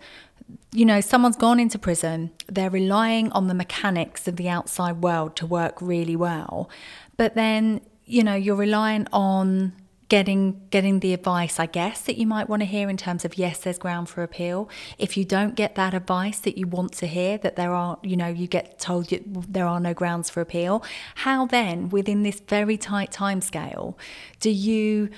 you 0.71 0.85
know, 0.85 0.99
someone's 0.99 1.37
gone 1.37 1.59
into 1.59 1.79
prison, 1.79 2.31
they're 2.47 2.69
relying 2.69 3.31
on 3.31 3.47
the 3.47 3.53
mechanics 3.53 4.27
of 4.27 4.35
the 4.35 4.49
outside 4.49 5.01
world 5.01 5.35
to 5.37 5.45
work 5.45 5.81
really 5.81 6.15
well. 6.15 6.69
But 7.15 7.35
then 7.35 7.81
you 8.05 8.23
know, 8.23 8.35
you're 8.35 8.55
reliant 8.55 9.07
on 9.11 9.73
getting 10.09 10.61
getting 10.69 10.99
the 10.99 11.11
advice 11.11 11.59
I 11.59 11.65
guess 11.65 12.01
that 12.03 12.17
you 12.17 12.27
might 12.27 12.47
want 12.47 12.61
to 12.61 12.67
hear 12.67 12.87
in 12.87 12.97
terms 12.97 13.25
of 13.25 13.35
yes 13.35 13.59
there's 13.59 13.79
ground 13.79 14.09
for 14.09 14.21
appeal 14.21 14.69
if 14.99 15.17
you 15.17 15.25
don't 15.25 15.55
get 15.55 15.73
that 15.73 15.95
advice 15.95 16.37
that 16.41 16.55
you 16.55 16.67
want 16.67 16.91
to 16.93 17.07
hear 17.07 17.39
that 17.39 17.55
there 17.55 17.73
are 17.73 17.97
you 18.03 18.15
know 18.15 18.27
you 18.27 18.45
get 18.45 18.77
told 18.77 19.11
you, 19.11 19.23
there 19.25 19.65
are 19.65 19.79
no 19.79 19.91
grounds 19.93 20.29
for 20.29 20.39
appeal 20.39 20.83
how 21.15 21.47
then 21.47 21.89
within 21.89 22.21
this 22.21 22.39
very 22.41 22.77
tight 22.77 23.11
time 23.11 23.41
scale 23.41 23.97
do 24.39 24.51
you 24.51 25.09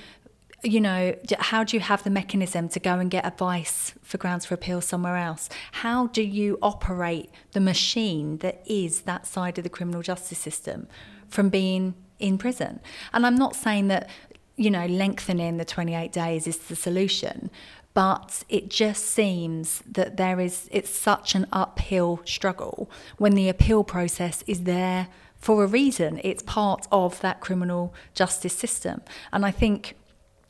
you 0.64 0.82
know, 0.82 1.16
how 1.38 1.64
do 1.64 1.78
you 1.78 1.82
have 1.82 2.04
the 2.04 2.10
mechanism 2.10 2.68
to 2.70 2.80
go 2.80 2.98
and 2.98 3.12
get 3.12 3.24
advice 3.24 3.94
for 4.02 4.18
grounds 4.18 4.46
for 4.46 4.56
appeal 4.56 4.82
somewhere 4.82 5.16
else? 5.16 5.48
How 5.74 6.08
do 6.08 6.24
you 6.24 6.58
operate 6.62 7.30
the 7.52 7.60
machine 7.60 8.38
that 8.38 8.64
is 8.66 9.02
that 9.02 9.28
side 9.28 9.60
of 9.60 9.64
the 9.64 9.70
criminal 9.70 10.02
justice 10.02 10.40
system 10.40 10.88
from 11.28 11.50
being 11.50 11.94
in 12.20 12.38
prison. 12.38 12.80
And 13.14 13.26
I'm 13.26 13.36
not 13.36 13.56
saying 13.56 13.88
that, 13.90 14.10
you 14.56 14.70
know, 14.70 14.86
lengthening 14.86 15.58
the 15.58 15.66
28 15.66 16.12
days 16.12 16.48
is 16.48 16.58
the 16.58 16.76
solution, 16.76 17.50
but 17.94 18.44
it 18.50 18.70
just 18.70 19.06
seems 19.06 19.82
that 19.90 20.18
there 20.18 20.40
is, 20.40 20.68
it's 20.72 20.90
such 20.90 21.34
an 21.36 21.48
uphill 21.52 22.22
struggle 22.26 22.90
when 23.18 23.36
the 23.36 23.50
appeal 23.50 23.84
process 23.84 24.44
is 24.48 24.64
there 24.64 25.08
for 25.38 25.64
a 25.64 25.68
reason. 25.68 26.20
It's 26.24 26.44
part 26.44 26.88
of 26.92 27.22
that 27.22 27.40
criminal 27.40 27.94
justice 28.14 28.54
system. 28.54 29.02
And 29.32 29.46
I 29.46 29.52
think 29.52 29.96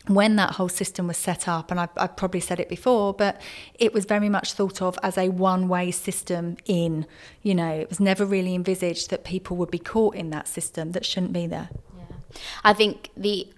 when 0.08 0.36
that 0.36 0.52
whole 0.52 0.70
system 0.70 1.08
was 1.08 1.18
set 1.18 1.48
up, 1.48 1.72
and 1.72 1.80
I've, 1.80 1.90
I've, 1.98 2.16
probably 2.16 2.40
said 2.40 2.60
it 2.60 2.70
before, 2.70 3.14
but 3.14 3.42
it 3.76 3.94
was 3.94 4.06
very 4.06 4.30
much 4.30 4.54
thought 4.54 4.82
of 4.82 4.98
as 5.02 5.18
a 5.18 5.30
one 5.30 5.68
way 5.68 5.92
system 5.92 6.58
in. 6.66 7.06
You 7.42 7.56
know, 7.56 7.72
it 7.72 7.90
was 7.90 8.00
never 8.00 8.26
really 8.26 8.54
envisaged 8.56 9.10
that 9.10 9.24
people 9.24 9.58
would 9.58 9.72
be 9.72 9.80
caught 9.80 10.16
in 10.16 10.30
that 10.30 10.48
system 10.48 10.92
that 10.92 11.06
shouldn't 11.06 11.34
be 11.34 11.48
there. 11.48 11.70
Yeah. 11.98 12.16
I 12.64 12.74
think 12.74 13.10
the 13.18 13.52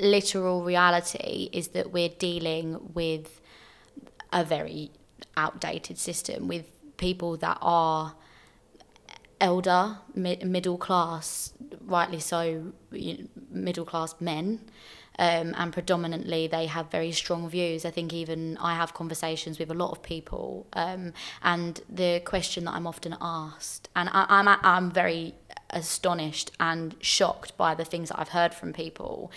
literal 0.00 0.62
reality 0.62 1.50
is 1.52 1.68
that 1.68 1.92
we're 1.92 2.10
dealing 2.10 2.92
with 2.94 3.40
a 4.32 4.44
very 4.44 4.92
outdated 5.36 5.98
system 5.98 6.46
with 6.46 6.66
people 6.96 7.36
that 7.38 7.58
are 7.60 8.14
elder, 9.40 9.98
mid- 10.14 10.44
middle 10.46 10.78
class, 10.78 11.52
rightly 11.84 12.20
so, 12.20 12.72
middle 13.50 13.84
class 13.84 14.14
men 14.20 14.60
um, 15.18 15.54
and 15.56 15.72
predominantly 15.72 16.46
they 16.46 16.66
have 16.66 16.90
very 16.90 17.12
strong 17.12 17.48
views. 17.48 17.84
I 17.84 17.90
think 17.90 18.12
even 18.12 18.56
I 18.58 18.74
have 18.74 18.94
conversations 18.94 19.58
with 19.58 19.70
a 19.70 19.74
lot 19.74 19.90
of 19.90 20.02
people, 20.02 20.66
um, 20.74 21.12
and 21.42 21.80
the 21.88 22.20
question 22.24 22.64
that 22.64 22.74
I'm 22.74 22.86
often 22.86 23.16
asked, 23.20 23.88
and 23.96 24.08
I, 24.10 24.26
I'm 24.28 24.48
I'm 24.48 24.90
very 24.90 25.34
astonished 25.70 26.50
and 26.58 26.94
shocked 27.00 27.56
by 27.56 27.74
the 27.74 27.84
things 27.84 28.08
that 28.08 28.18
I've 28.18 28.30
heard 28.30 28.54
from 28.54 28.72
people. 28.72 29.30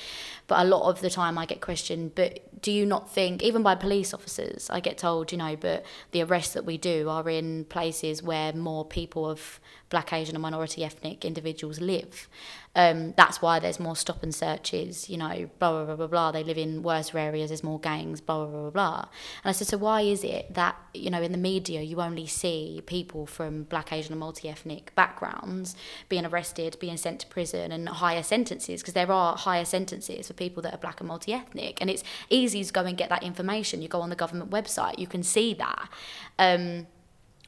But 0.47 0.59
a 0.59 0.63
lot 0.63 0.89
of 0.89 1.01
the 1.01 1.09
time 1.09 1.37
I 1.37 1.45
get 1.45 1.61
questioned, 1.61 2.15
but 2.15 2.39
do 2.61 2.71
you 2.71 2.85
not 2.85 3.09
think, 3.09 3.41
even 3.41 3.63
by 3.63 3.75
police 3.75 4.13
officers, 4.13 4.69
I 4.69 4.79
get 4.79 4.97
told, 4.97 5.31
you 5.31 5.37
know, 5.37 5.55
but 5.55 5.83
the 6.11 6.21
arrests 6.23 6.53
that 6.53 6.65
we 6.65 6.77
do 6.77 7.09
are 7.09 7.27
in 7.29 7.65
places 7.65 8.21
where 8.21 8.53
more 8.53 8.85
people 8.85 9.29
of 9.29 9.59
black, 9.89 10.13
Asian, 10.13 10.35
and 10.35 10.41
minority 10.41 10.83
ethnic 10.83 11.23
individuals 11.25 11.79
live. 11.79 12.27
Um, 12.73 13.13
that's 13.17 13.41
why 13.41 13.59
there's 13.59 13.81
more 13.81 13.97
stop 13.97 14.23
and 14.23 14.33
searches, 14.33 15.09
you 15.09 15.17
know, 15.17 15.49
blah, 15.59 15.71
blah, 15.71 15.85
blah, 15.85 15.95
blah, 15.95 16.07
blah. 16.07 16.31
They 16.31 16.43
live 16.43 16.57
in 16.57 16.81
worse 16.81 17.13
areas, 17.13 17.49
there's 17.49 17.63
more 17.63 17.79
gangs, 17.79 18.21
blah, 18.21 18.45
blah, 18.45 18.61
blah, 18.61 18.69
blah. 18.69 19.05
And 19.43 19.49
I 19.49 19.51
said, 19.51 19.67
so 19.67 19.77
why 19.77 20.01
is 20.01 20.23
it 20.23 20.53
that, 20.53 20.77
you 20.93 21.09
know, 21.09 21.21
in 21.21 21.33
the 21.33 21.37
media 21.37 21.81
you 21.81 21.99
only 21.99 22.25
see 22.25 22.81
people 22.85 23.25
from 23.25 23.63
black, 23.63 23.91
Asian, 23.91 24.13
and 24.13 24.19
multi 24.21 24.47
ethnic 24.47 24.95
backgrounds 24.95 25.75
being 26.07 26.25
arrested, 26.25 26.77
being 26.79 26.95
sent 26.95 27.19
to 27.19 27.27
prison, 27.27 27.73
and 27.73 27.89
higher 27.89 28.23
sentences? 28.23 28.81
Because 28.81 28.93
there 28.93 29.11
are 29.11 29.35
higher 29.35 29.65
sentences 29.65 30.27
for 30.27 30.33
people 30.33 30.63
that 30.63 30.73
are 30.73 30.77
black 30.77 31.01
and 31.01 31.09
multi 31.09 31.33
ethnic. 31.33 31.81
And 31.81 31.89
it's 31.89 32.03
easy 32.29 32.50
to 32.51 32.73
go 32.73 32.81
and 32.81 32.97
get 32.97 33.09
that 33.09 33.23
information. 33.23 33.81
You 33.81 33.87
go 33.87 34.01
on 34.01 34.09
the 34.09 34.15
government 34.15 34.51
website, 34.51 34.99
you 34.99 35.07
can 35.07 35.23
see 35.23 35.53
that. 35.55 35.89
Um, 36.37 36.87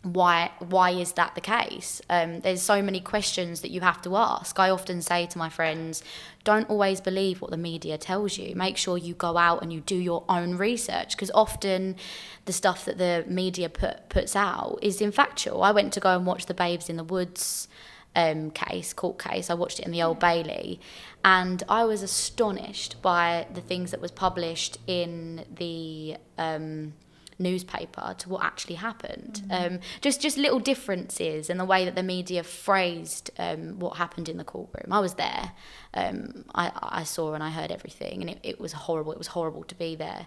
why 0.04 0.52
why 0.60 0.90
is 0.90 1.14
that 1.14 1.34
the 1.34 1.40
case 1.40 2.02
um, 2.10 2.42
there's 2.42 2.62
so 2.62 2.82
many 2.82 3.00
questions 3.00 3.62
that 3.62 3.72
you 3.72 3.80
have 3.80 4.02
to 4.02 4.18
ask 4.18 4.60
i 4.60 4.70
often 4.70 5.02
say 5.02 5.26
to 5.26 5.38
my 5.38 5.48
friends 5.48 6.04
don't 6.44 6.70
always 6.70 7.00
believe 7.00 7.42
what 7.42 7.52
the 7.52 7.58
media 7.58 7.98
tells 7.98 8.38
you 8.38 8.54
make 8.54 8.76
sure 8.76 8.98
you 8.98 9.14
go 9.14 9.38
out 9.38 9.62
and 9.62 9.72
you 9.72 9.80
do 9.80 9.96
your 9.96 10.26
own 10.28 10.58
research 10.58 11.16
because 11.16 11.32
often 11.34 11.96
the 12.44 12.52
stuff 12.52 12.84
that 12.84 12.98
the 12.98 13.24
media 13.30 13.70
put 13.70 14.10
puts 14.10 14.36
out 14.36 14.78
is 14.82 15.00
infactual 15.00 15.64
i 15.64 15.72
went 15.72 15.94
to 15.94 16.02
go 16.02 16.14
and 16.18 16.26
watch 16.26 16.48
the 16.48 16.54
babes 16.54 16.90
in 16.90 16.98
the 16.98 17.04
woods 17.06 17.70
um, 18.16 18.52
case 18.52 18.94
court 18.94 19.18
case 19.18 19.50
i 19.50 19.54
watched 19.54 19.80
it 19.80 19.86
in 19.86 19.92
the 19.92 20.04
old 20.04 20.20
bailey 20.20 20.80
and 21.24 21.64
i 21.68 21.84
was 21.84 22.02
astonished 22.02 23.02
by 23.02 23.48
the 23.54 23.62
things 23.62 23.92
that 23.92 24.02
was 24.02 24.12
published 24.12 24.78
in 24.88 25.46
the 25.56 26.16
um, 26.38 26.94
newspaper 27.40 28.16
to 28.18 28.30
what 28.30 28.44
actually 28.44 28.76
happened. 28.76 29.42
Mm-hmm. 29.48 29.76
Um, 29.76 29.80
just 30.02 30.22
just 30.22 30.38
little 30.38 30.60
differences 30.60 31.50
in 31.50 31.58
the 31.58 31.66
way 31.66 31.86
that 31.86 31.96
the 31.96 32.04
media 32.04 32.44
phrased 32.44 33.32
um, 33.38 33.80
what 33.80 33.98
happened 33.98 34.30
in 34.30 34.38
the 34.38 34.44
courtroom. 34.44 34.92
I 34.92 35.00
was 35.00 35.16
there. 35.16 35.52
Um, 35.94 36.46
I, 36.56 36.72
I 36.82 37.04
saw 37.04 37.34
and 37.34 37.44
I 37.44 37.50
heard 37.50 37.72
everything, 37.72 38.22
and 38.22 38.30
it, 38.30 38.40
it 38.44 38.60
was 38.60 38.74
horrible. 38.74 39.12
It 39.12 39.18
was 39.18 39.28
horrible 39.28 39.64
to 39.66 39.76
be 39.76 39.96
there, 39.96 40.26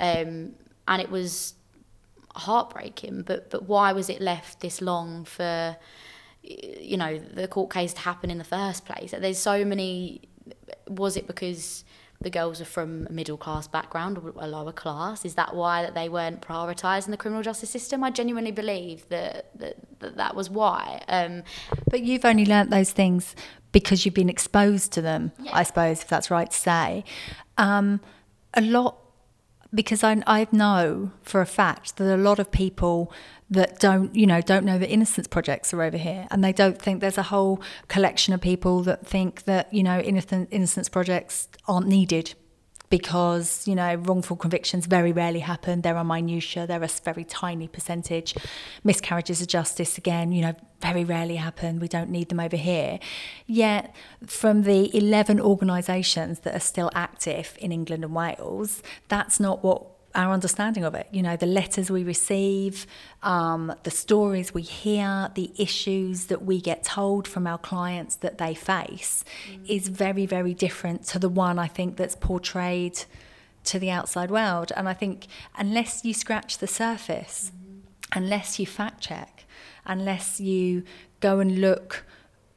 um, 0.00 0.54
and 0.88 1.00
it 1.00 1.10
was 1.10 1.54
heartbreaking. 2.34 3.22
But 3.22 3.50
but 3.50 3.68
why 3.68 3.92
was 3.92 4.10
it 4.10 4.20
left 4.20 4.60
this 4.60 4.80
long 4.80 5.24
for? 5.24 5.76
You 6.46 6.96
know 6.96 7.18
the 7.18 7.48
court 7.48 7.70
case 7.70 7.92
to 7.94 8.00
happen 8.00 8.30
in 8.30 8.38
the 8.38 8.44
first 8.44 8.84
place. 8.84 9.12
There's 9.12 9.38
so 9.38 9.64
many. 9.64 10.22
Was 10.88 11.16
it 11.16 11.26
because 11.26 11.84
the 12.20 12.30
girls 12.30 12.60
are 12.60 12.66
from 12.66 13.06
a 13.08 13.12
middle 13.12 13.36
class 13.36 13.68
background 13.68 14.18
or 14.18 14.32
a 14.36 14.48
lower 14.48 14.72
class? 14.72 15.24
Is 15.24 15.34
that 15.34 15.54
why 15.54 15.82
that 15.82 15.94
they 15.94 16.08
weren't 16.08 16.40
prioritised 16.40 17.06
in 17.06 17.10
the 17.10 17.16
criminal 17.16 17.42
justice 17.42 17.70
system? 17.70 18.02
I 18.02 18.10
genuinely 18.10 18.52
believe 18.52 19.08
that 19.08 19.50
that, 19.58 19.76
that, 20.00 20.16
that 20.16 20.34
was 20.34 20.48
why. 20.48 21.02
Um, 21.08 21.42
but 21.90 22.02
you've 22.02 22.24
only 22.24 22.46
learnt 22.46 22.70
those 22.70 22.92
things 22.92 23.34
because 23.72 24.04
you've 24.04 24.14
been 24.14 24.30
exposed 24.30 24.92
to 24.92 25.02
them, 25.02 25.32
yeah. 25.40 25.50
I 25.52 25.62
suppose, 25.62 26.00
if 26.02 26.08
that's 26.08 26.30
right 26.30 26.50
to 26.50 26.56
say. 26.56 27.04
Um, 27.58 28.00
a 28.54 28.62
lot 28.62 28.96
because 29.74 30.02
I, 30.04 30.22
I 30.26 30.46
know 30.52 31.12
for 31.22 31.40
a 31.40 31.46
fact 31.46 31.96
that 31.96 32.14
a 32.14 32.16
lot 32.16 32.38
of 32.38 32.50
people 32.50 33.12
that 33.48 33.78
don't 33.78 34.14
you 34.14 34.26
know 34.26 34.40
don't 34.40 34.64
know 34.64 34.78
that 34.78 34.90
innocence 34.90 35.26
projects 35.26 35.72
are 35.72 35.82
over 35.82 35.96
here. 35.96 36.26
And 36.30 36.42
they 36.42 36.52
don't 36.52 36.80
think 36.80 37.00
there's 37.00 37.18
a 37.18 37.24
whole 37.24 37.60
collection 37.88 38.34
of 38.34 38.40
people 38.40 38.82
that 38.82 39.06
think 39.06 39.44
that 39.44 39.72
you 39.72 39.82
know 39.82 40.00
innocent 40.00 40.48
innocence 40.50 40.88
projects 40.88 41.48
aren't 41.66 41.86
needed 41.86 42.34
because 42.90 43.66
you 43.66 43.74
know 43.74 43.94
wrongful 43.96 44.36
convictions 44.36 44.86
very 44.86 45.12
rarely 45.12 45.40
happen. 45.40 45.82
There 45.82 45.96
are 45.96 46.04
minutiae 46.04 46.66
there 46.66 46.80
are 46.80 46.84
a 46.84 47.00
very 47.04 47.24
tiny 47.24 47.68
percentage. 47.68 48.34
Miscarriages 48.84 49.40
of 49.40 49.48
justice 49.48 49.98
again 49.98 50.32
you 50.32 50.42
know 50.42 50.54
very 50.80 51.04
rarely 51.04 51.36
happen. 51.36 51.78
We 51.78 51.88
don't 51.88 52.10
need 52.10 52.28
them 52.28 52.40
over 52.40 52.56
here. 52.56 52.98
Yet 53.46 53.94
from 54.26 54.62
the 54.62 54.94
11 54.96 55.40
organisations 55.40 56.40
that 56.40 56.54
are 56.54 56.60
still 56.60 56.90
active 56.94 57.56
in 57.60 57.72
england 57.72 58.04
and 58.04 58.14
wales 58.14 58.82
that's 59.08 59.38
not 59.40 59.62
what 59.62 59.95
our 60.16 60.32
understanding 60.32 60.82
of 60.82 60.94
it. 60.94 61.06
You 61.12 61.22
know, 61.22 61.36
the 61.36 61.46
letters 61.46 61.90
we 61.90 62.02
receive, 62.02 62.86
um, 63.22 63.72
the 63.84 63.90
stories 63.90 64.52
we 64.52 64.62
hear, 64.62 65.30
the 65.34 65.52
issues 65.58 66.26
that 66.26 66.42
we 66.42 66.60
get 66.60 66.82
told 66.82 67.28
from 67.28 67.46
our 67.46 67.58
clients 67.58 68.16
that 68.16 68.38
they 68.38 68.54
face 68.54 69.24
mm. 69.48 69.70
is 69.70 69.88
very, 69.88 70.26
very 70.26 70.54
different 70.54 71.04
to 71.08 71.18
the 71.18 71.28
one 71.28 71.58
I 71.58 71.68
think 71.68 71.96
that's 71.96 72.16
portrayed 72.16 73.04
to 73.64 73.78
the 73.78 73.90
outside 73.90 74.30
world. 74.30 74.72
And 74.74 74.88
I 74.88 74.94
think 74.94 75.26
unless 75.58 76.04
you 76.04 76.14
scratch 76.14 76.58
the 76.58 76.66
surface, 76.66 77.52
mm. 77.54 77.82
unless 78.14 78.58
you 78.58 78.66
fact 78.66 79.02
check, 79.02 79.44
unless 79.84 80.40
you 80.40 80.82
go 81.20 81.40
and 81.40 81.60
look 81.60 82.06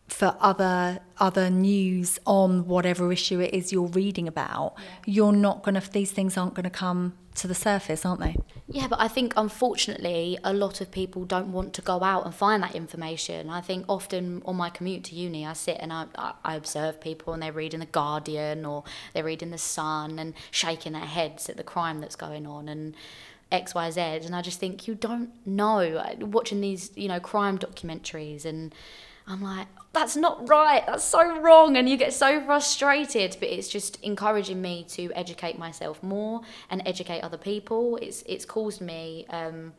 for 0.10 0.36
other 0.40 1.00
other 1.20 1.50
news 1.50 2.20
on 2.26 2.68
whatever 2.68 3.12
issue 3.12 3.40
it 3.40 3.54
is 3.54 3.72
you're 3.72 3.88
reading 3.88 4.28
about 4.28 4.74
yeah. 4.78 4.84
you're 5.06 5.34
not 5.34 5.64
going 5.64 5.80
to 5.80 5.92
these 5.92 6.12
things 6.12 6.38
aren't 6.38 6.54
going 6.54 6.64
to 6.64 6.70
come 6.70 7.14
to 7.36 7.48
the 7.48 7.56
surface 7.56 8.06
aren't 8.06 8.20
they? 8.20 8.36
Yeah 8.68 8.88
but 8.88 9.00
i 9.00 9.08
think 9.08 9.34
unfortunately 9.38 10.38
a 10.44 10.54
lot 10.54 10.82
of 10.82 10.92
people 10.92 11.26
don't 11.26 11.52
want 11.52 11.74
to 11.76 11.82
go 11.82 12.04
out 12.04 12.26
and 12.26 12.34
find 12.34 12.64
that 12.64 12.76
information. 12.76 13.50
I 13.50 13.62
think 13.62 13.86
often 13.88 14.42
on 14.46 14.56
my 14.56 14.70
commute 14.70 15.04
to 15.06 15.16
uni 15.16 15.46
i 15.46 15.54
sit 15.54 15.78
and 15.80 15.94
i, 15.94 16.06
I 16.44 16.56
observe 16.56 17.00
people 17.00 17.34
and 17.34 17.44
they're 17.44 17.52
reading 17.52 17.80
the 17.80 17.86
guardian 17.86 18.66
or 18.66 18.84
they're 19.14 19.24
reading 19.24 19.52
the 19.52 19.58
sun 19.58 20.20
and 20.20 20.34
shaking 20.52 20.94
their 20.94 21.02
heads 21.02 21.50
at 21.50 21.58
the 21.58 21.64
crime 21.64 22.00
that's 22.02 22.16
going 22.16 22.48
on 22.48 22.68
and 22.68 22.96
xyz 23.52 24.26
and 24.26 24.36
i 24.36 24.42
just 24.42 24.60
think 24.60 24.88
you 24.88 24.96
don't 24.96 25.32
know. 25.46 26.04
Watching 26.20 26.62
these 26.62 26.92
you 26.96 27.08
know 27.08 27.20
crime 27.20 27.58
documentaries 27.58 28.46
and 28.46 28.74
I'm 29.30 29.44
like, 29.44 29.68
that's 29.94 30.16
not 30.16 30.50
right. 30.50 30.84
That's 30.88 31.04
so 31.04 31.40
wrong. 31.40 31.78
And 31.78 31.88
you 31.88 31.98
get 31.98 32.14
so 32.14 32.42
frustrated. 32.42 33.38
But 33.40 33.50
it's 33.50 33.70
just 33.70 34.02
encouraging 34.04 34.62
me 34.62 34.86
to 34.90 35.12
educate 35.14 35.58
myself 35.60 36.02
more 36.02 36.42
and 36.70 36.82
educate 36.86 37.22
other 37.22 37.38
people. 37.38 37.98
It's 37.98 38.24
it's 38.26 38.44
caused 38.44 38.82
me 38.82 39.28
um, 39.30 39.74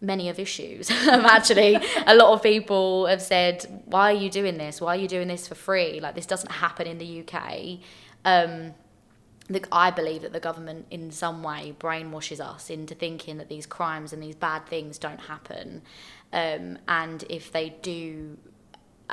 many 0.00 0.28
of 0.28 0.38
issues. 0.38 0.90
Actually, 1.08 1.76
a 2.06 2.14
lot 2.14 2.32
of 2.32 2.42
people 2.42 3.06
have 3.06 3.20
said, 3.20 3.82
"Why 3.86 4.12
are 4.12 4.16
you 4.16 4.30
doing 4.30 4.58
this? 4.58 4.80
Why 4.80 4.96
are 4.96 5.00
you 5.00 5.08
doing 5.08 5.26
this 5.26 5.48
for 5.48 5.56
free? 5.56 5.98
Like 5.98 6.14
this 6.14 6.26
doesn't 6.26 6.52
happen 6.52 6.86
in 6.86 6.98
the 6.98 7.24
UK." 7.26 7.78
Um, 8.24 8.74
I 9.70 9.90
believe 9.90 10.22
that 10.22 10.32
the 10.32 10.40
government, 10.40 10.86
in 10.90 11.10
some 11.10 11.42
way, 11.42 11.74
brainwashes 11.78 12.40
us 12.40 12.70
into 12.70 12.94
thinking 12.94 13.38
that 13.38 13.48
these 13.48 13.66
crimes 13.66 14.12
and 14.12 14.22
these 14.22 14.36
bad 14.36 14.66
things 14.66 14.98
don't 14.98 15.20
happen. 15.20 15.82
Um, 16.32 16.78
and 16.88 17.24
if 17.28 17.52
they 17.52 17.70
do 17.82 18.38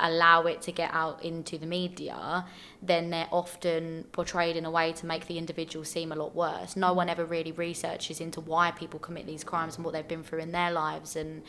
allow 0.02 0.44
it 0.44 0.62
to 0.64 0.72
get 0.72 0.90
out 0.94 1.24
into 1.24 1.58
the 1.58 1.66
media, 1.66 2.46
then 2.82 3.10
they're 3.10 3.28
often 3.32 4.06
portrayed 4.12 4.56
in 4.56 4.66
a 4.66 4.72
way 4.72 4.94
to 4.94 5.06
make 5.06 5.28
the 5.28 5.38
individual 5.38 5.86
seem 5.86 6.12
a 6.12 6.16
lot 6.16 6.36
worse. 6.36 6.76
No 6.76 6.94
one 6.94 7.10
ever 7.10 7.26
really 7.26 7.52
researches 7.52 8.20
into 8.22 8.42
why 8.42 8.72
people 8.72 9.00
commit 9.00 9.26
these 9.26 9.44
crimes 9.44 9.76
and 9.76 9.86
what 9.86 9.94
they've 9.94 10.08
been 10.08 10.24
through 10.24 10.40
in 10.40 10.52
their 10.52 10.72
lives 10.72 11.16
and 11.16 11.44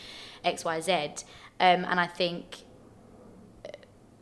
X, 0.45 0.65
Y, 0.65 0.81
Z. 0.81 0.93
Um, 1.61 1.85
and 1.85 2.01
I 2.01 2.07
think 2.07 2.65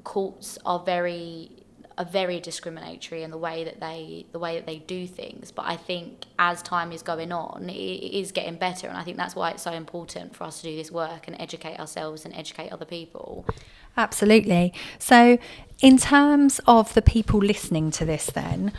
courts 0.05 0.59
are 0.64 0.81
very 0.81 1.59
are 1.99 2.05
very 2.05 2.38
discriminatory 2.38 3.25
in 3.25 3.31
the 3.33 3.37
way 3.37 3.64
that 3.64 3.81
they 3.81 4.25
the 4.31 4.38
way 4.38 4.55
that 4.55 4.67
they 4.67 4.79
do 4.79 5.07
things. 5.07 5.51
But 5.51 5.67
I 5.67 5.77
think 5.77 6.27
as 6.38 6.62
time 6.62 6.93
is 6.93 7.03
going 7.03 7.33
on, 7.33 7.69
it 7.69 7.75
is 7.75 8.31
getting 8.33 8.57
better, 8.57 8.87
and 8.87 8.97
I 8.97 9.03
think 9.03 9.17
that's 9.17 9.35
why 9.35 9.51
it's 9.51 9.62
so 9.62 9.73
important 9.73 10.35
for 10.35 10.45
us 10.45 10.62
to 10.62 10.69
do 10.71 10.77
this 10.77 10.93
work 10.93 11.27
and 11.27 11.37
educate 11.41 11.79
ourselves 11.79 12.25
and 12.25 12.33
educate 12.35 12.71
other 12.71 12.85
people. 12.85 13.45
Absolutely. 13.99 14.73
So, 14.99 15.39
in 15.83 15.99
terms 15.99 16.61
of 16.67 16.95
the 16.95 17.03
people 17.03 17.41
listening 17.41 17.91
to 17.93 18.05
this, 18.05 18.27
then, 18.27 18.73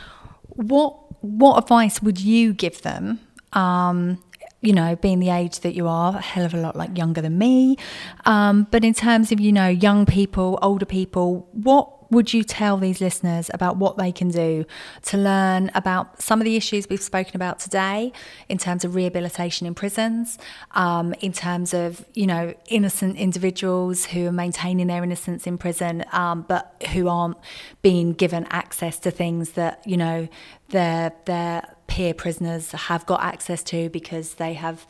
what 0.47 0.95
what 1.21 1.61
advice 1.61 2.01
would 2.01 2.19
you 2.19 2.53
give 2.53 2.81
them? 2.81 3.19
Um, 3.53 4.23
you 4.61 4.73
know, 4.73 4.95
being 4.95 5.19
the 5.19 5.29
age 5.29 5.59
that 5.61 5.73
you 5.73 5.87
are, 5.87 6.15
a 6.15 6.21
hell 6.21 6.45
of 6.45 6.53
a 6.53 6.57
lot 6.57 6.75
like 6.75 6.97
younger 6.97 7.21
than 7.21 7.37
me. 7.37 7.77
Um, 8.25 8.67
but 8.71 8.83
in 8.83 8.93
terms 8.93 9.31
of, 9.31 9.39
you 9.39 9.51
know, 9.51 9.67
young 9.67 10.05
people, 10.05 10.59
older 10.61 10.85
people, 10.85 11.47
what 11.53 11.89
would 12.11 12.33
you 12.33 12.43
tell 12.43 12.77
these 12.77 13.01
listeners 13.01 13.51
about 13.53 13.77
what 13.77 13.97
they 13.97 14.11
can 14.11 14.29
do 14.29 14.65
to 15.03 15.17
learn 15.17 15.69
about 15.75 16.21
some 16.21 16.41
of 16.41 16.45
the 16.45 16.55
issues 16.55 16.89
we've 16.89 17.01
spoken 17.01 17.35
about 17.35 17.59
today 17.59 18.11
in 18.47 18.57
terms 18.57 18.83
of 18.83 18.95
rehabilitation 18.95 19.67
in 19.67 19.75
prisons, 19.75 20.37
um, 20.71 21.13
in 21.21 21.31
terms 21.31 21.73
of, 21.73 22.05
you 22.13 22.25
know, 22.25 22.53
innocent 22.67 23.17
individuals 23.17 24.05
who 24.05 24.27
are 24.27 24.31
maintaining 24.31 24.87
their 24.87 25.03
innocence 25.03 25.45
in 25.45 25.57
prison, 25.57 26.03
um, 26.11 26.43
but 26.47 26.75
who 26.93 27.07
aren't 27.07 27.37
being 27.81 28.13
given 28.13 28.45
access 28.49 28.97
to 28.99 29.11
things 29.11 29.51
that, 29.51 29.85
you 29.85 29.97
know, 29.97 30.27
their, 30.69 31.13
their 31.25 31.75
peer 31.87 32.13
prisoners 32.13 32.71
have 32.71 33.05
got 33.05 33.21
access 33.21 33.63
to 33.63 33.89
because 33.89 34.35
they 34.35 34.53
have 34.53 34.85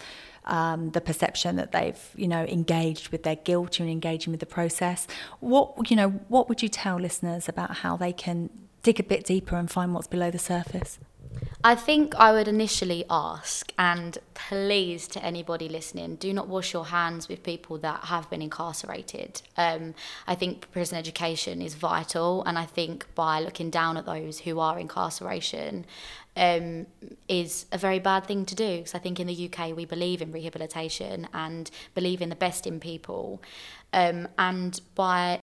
um, 0.46 0.92
the 0.92 1.02
perception 1.02 1.56
that 1.58 1.72
they've 1.72 2.00
you 2.16 2.28
know 2.28 2.44
engaged 2.46 3.10
with 3.10 3.24
their 3.24 3.36
guilt 3.36 3.80
and 3.80 3.90
engaging 3.90 4.32
with 4.32 4.40
the 4.40 4.46
process. 4.46 5.08
What 5.40 5.90
you 5.90 5.96
know, 5.96 6.10
what 6.28 6.50
would 6.50 6.62
you 6.62 6.70
tell 6.70 6.98
listeners 6.98 7.50
about 7.50 7.78
how 7.78 7.98
they 7.98 8.14
can 8.14 8.50
dig 8.84 9.00
a 9.00 9.04
bit 9.04 9.26
deeper 9.26 9.56
and 9.56 9.70
find 9.70 9.94
what's 9.94 10.08
below 10.08 10.32
the 10.32 10.40
surface? 10.40 11.00
I 11.62 11.76
think 11.76 12.16
I 12.16 12.32
would 12.32 12.48
initially 12.48 13.04
ask, 13.10 13.74
and 13.78 14.18
please 14.34 15.10
to 15.10 15.24
anybody 15.24 15.68
listening, 15.68 16.16
do 16.16 16.32
not 16.32 16.48
wash 16.48 16.72
your 16.72 16.86
hands 16.86 17.28
with 17.28 17.44
people 17.44 17.78
that 17.80 18.06
have 18.06 18.30
been 18.30 18.42
incarcerated. 18.42 19.42
Um, 19.58 19.94
I 20.26 20.36
think 20.36 20.72
prison 20.72 20.98
education 20.98 21.62
is 21.62 21.76
vital, 21.76 22.44
and 22.46 22.58
I 22.58 22.64
think 22.64 23.14
by 23.14 23.42
looking 23.42 23.70
down 23.70 23.98
at 23.98 24.06
those 24.06 24.40
who 24.40 24.60
are 24.60 24.80
incarceration 24.80 25.86
um, 26.38 26.88
is 27.28 27.66
a 27.74 27.78
very 27.78 28.00
bad 28.00 28.26
thing 28.26 28.46
to 28.46 28.56
do. 28.56 28.78
Because 28.78 28.96
I 28.96 29.00
think 29.00 29.20
in 29.20 29.28
the 29.28 29.52
UK 29.52 29.76
we 29.76 29.84
believe 29.84 30.22
in 30.22 30.32
rehabilitation 30.32 31.28
and 31.34 31.70
believe 31.94 32.22
in 32.22 32.30
the 32.30 32.36
best 32.38 32.68
in 32.68 32.80
people, 32.80 33.42
um, 33.92 34.30
and 34.38 34.80
by 34.96 35.39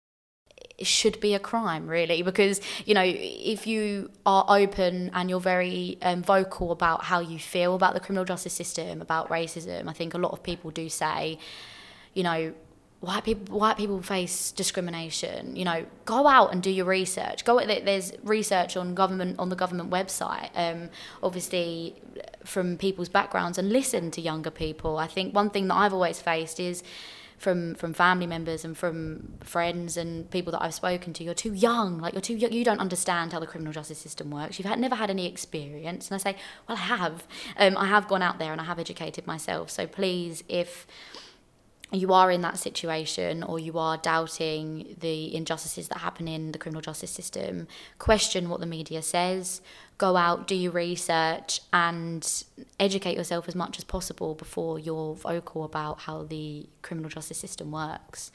should 0.81 1.19
be 1.21 1.33
a 1.33 1.39
crime 1.39 1.88
really 1.88 2.21
because 2.21 2.59
you 2.85 2.93
know 2.93 3.03
if 3.05 3.65
you 3.65 4.09
are 4.25 4.45
open 4.47 5.09
and 5.13 5.29
you're 5.29 5.39
very 5.39 5.97
um, 6.01 6.21
vocal 6.21 6.71
about 6.71 7.03
how 7.05 7.19
you 7.19 7.39
feel 7.39 7.75
about 7.75 7.93
the 7.93 7.99
criminal 7.99 8.25
justice 8.25 8.53
system 8.53 9.01
about 9.01 9.29
racism 9.29 9.88
i 9.88 9.93
think 9.93 10.13
a 10.13 10.17
lot 10.17 10.31
of 10.31 10.43
people 10.43 10.69
do 10.71 10.89
say 10.89 11.39
you 12.13 12.23
know 12.23 12.53
white 13.05 13.23
people 13.23 13.59
white 13.59 13.77
people 13.77 14.01
face 14.01 14.51
discrimination. 14.51 15.55
You 15.55 15.65
know 15.65 15.85
go 16.05 16.27
out 16.27 16.51
and 16.51 16.61
do 16.61 16.71
your 16.71 16.85
research. 16.85 17.45
Go 17.45 17.63
there's 17.65 18.11
research 18.23 18.75
on 18.75 18.95
government 18.95 19.38
on 19.39 19.49
the 19.49 19.55
government 19.55 19.89
website 19.89 20.49
um, 20.55 20.89
obviously 21.21 21.95
from 22.43 22.77
people's 22.77 23.09
backgrounds 23.09 23.57
and 23.57 23.69
listen 23.71 24.11
to 24.11 24.21
younger 24.21 24.51
people. 24.51 24.97
I 24.97 25.07
think 25.07 25.35
one 25.35 25.49
thing 25.49 25.67
that 25.67 25.75
i've 25.75 25.93
always 25.93 26.19
faced 26.19 26.59
is 26.59 26.83
from 27.38 27.76
from 27.76 27.93
family 27.93 28.28
members 28.28 28.63
and 28.65 28.78
from 28.78 29.34
friends 29.41 29.98
and 29.98 30.30
people 30.32 30.52
that 30.52 30.62
I've 30.62 30.74
spoken 30.74 31.13
to. 31.13 31.24
You're 31.24 31.34
too 31.34 31.54
young. 31.54 32.00
Like 32.00 32.13
you're 32.13 32.21
too 32.21 32.36
young. 32.36 32.52
You 32.52 32.63
don't 32.63 32.80
understand 32.80 33.34
how 33.34 33.39
the 33.39 33.48
criminal 33.48 33.74
justice 33.74 33.98
system 33.98 34.32
works. 34.32 34.58
You've 34.58 34.67
had, 34.67 34.80
never 34.80 34.95
had 34.95 35.10
any 35.10 35.28
experience. 35.28 36.10
And 36.10 36.15
I 36.15 36.17
say, 36.17 36.38
well, 36.67 36.78
I 36.78 36.82
have. 36.82 37.28
Um, 37.58 37.78
I 37.78 37.88
have 37.88 38.08
gone 38.08 38.21
out 38.21 38.39
there 38.39 38.52
and 38.52 38.62
I 38.62 38.65
have 38.65 38.80
educated 38.80 39.28
myself. 39.28 39.69
So 39.69 39.88
please, 39.88 40.43
if 40.48 40.88
you 41.91 42.13
are 42.13 42.32
in 42.32 42.41
that 42.41 42.58
situation 42.58 43.43
or 43.43 43.60
you 43.60 43.78
are 43.78 43.98
doubting 43.98 44.95
the 45.00 45.34
injustices 45.36 45.88
that 45.89 46.00
happen 46.00 46.28
in 46.28 46.52
the 46.52 46.58
criminal 46.58 46.82
justice 46.82 47.12
system, 47.12 47.67
question 48.00 48.50
what 48.50 48.60
the 48.60 48.65
media 48.65 49.02
says, 49.02 49.62
go 49.98 50.17
out, 50.17 50.48
do 50.48 50.56
your 50.56 50.71
research, 50.71 51.62
and 51.71 52.43
educate 52.80 53.15
yourself 53.15 53.48
as 53.48 53.56
much 53.56 53.78
as 53.78 53.84
possible 53.84 54.34
before 54.34 54.80
you're 54.80 55.15
vocal 55.15 55.63
about 55.63 56.02
how 56.02 56.24
the 56.24 56.67
criminal 56.82 57.10
justice 57.10 57.38
system 57.38 57.71
works. 57.71 58.32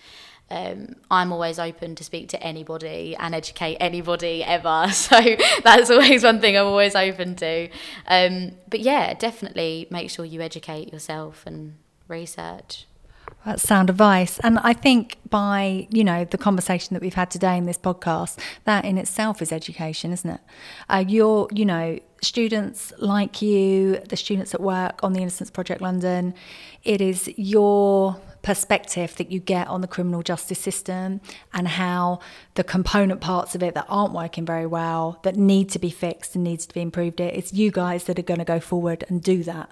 Um, 0.53 0.97
I'm 1.11 1.33
always 1.33 1.61
open 1.61 1.95
to 1.95 2.03
speak 2.03 2.29
to 2.31 2.43
anybody 2.43 3.15
and 3.17 3.35
educate 3.35 3.77
anybody 3.77 4.43
ever. 4.43 4.87
So 4.93 5.21
that's 5.63 5.91
always 5.91 6.25
one 6.25 6.41
thing 6.41 6.57
I'm 6.57 6.67
always 6.67 6.95
open 6.95 7.37
to. 7.37 7.69
Um, 8.07 8.53
but 8.69 8.81
yeah, 8.81 9.15
definitely 9.15 9.87
make 9.91 10.11
sure 10.11 10.25
you 10.25 10.41
educate 10.41 10.93
yourself 10.93 11.45
and 11.47 11.77
research. 12.09 12.87
That's 13.45 13.63
sound 13.63 13.89
advice. 13.89 14.39
And 14.41 14.59
I 14.59 14.75
think 14.75 15.17
by, 15.31 15.89
you 15.91 16.05
know, 16.05 16.25
the 16.25 16.37
conversation 16.37 16.93
that 16.95 17.01
we've 17.01 17.15
had 17.15 17.31
today 17.31 17.57
in 17.57 17.65
this 17.65 17.79
podcast, 17.79 18.39
that 18.65 18.85
in 18.85 18.99
itself 18.99 19.41
is 19.41 19.51
education, 19.51 20.13
isn't 20.13 20.31
it? 20.31 20.41
Uh, 20.91 21.05
you're, 21.07 21.49
you 21.53 21.65
know, 21.65 21.99
students 22.21 22.93
like 22.99 23.41
you, 23.41 24.01
the 24.09 24.17
students 24.17 24.55
at 24.55 24.61
work 24.61 25.01
on 25.03 25.15
the 25.15 25.21
Innocence 25.21 25.51
Project 25.51 25.81
London, 25.81 26.35
it 26.85 27.01
is 27.01 27.29
your 27.39 28.21
perspective 28.43 29.17
that 29.17 29.31
you 29.31 29.41
get 29.41 29.69
on 29.69 29.81
the 29.81 29.87
criminal 29.87 30.23
justice 30.23 30.59
system 30.59 31.21
and 31.55 31.67
how 31.69 32.21
the 32.55 32.65
component 32.65 33.21
parts 33.23 33.55
of 33.55 33.63
it 33.63 33.75
that 33.75 33.87
aren't 33.89 34.13
working 34.13 34.45
very 34.45 34.67
well, 34.67 35.19
that 35.23 35.37
need 35.37 35.71
to 35.71 35.79
be 35.79 35.91
fixed 35.91 36.35
and 36.35 36.45
needs 36.45 36.67
to 36.67 36.75
be 36.75 36.81
improved, 36.83 37.21
it, 37.21 37.35
it's 37.35 37.55
you 37.55 37.71
guys 37.71 38.05
that 38.05 38.19
are 38.19 38.23
going 38.23 38.39
to 38.39 38.45
go 38.45 38.61
forward 38.61 39.05
and 39.09 39.23
do 39.23 39.43
that. 39.45 39.71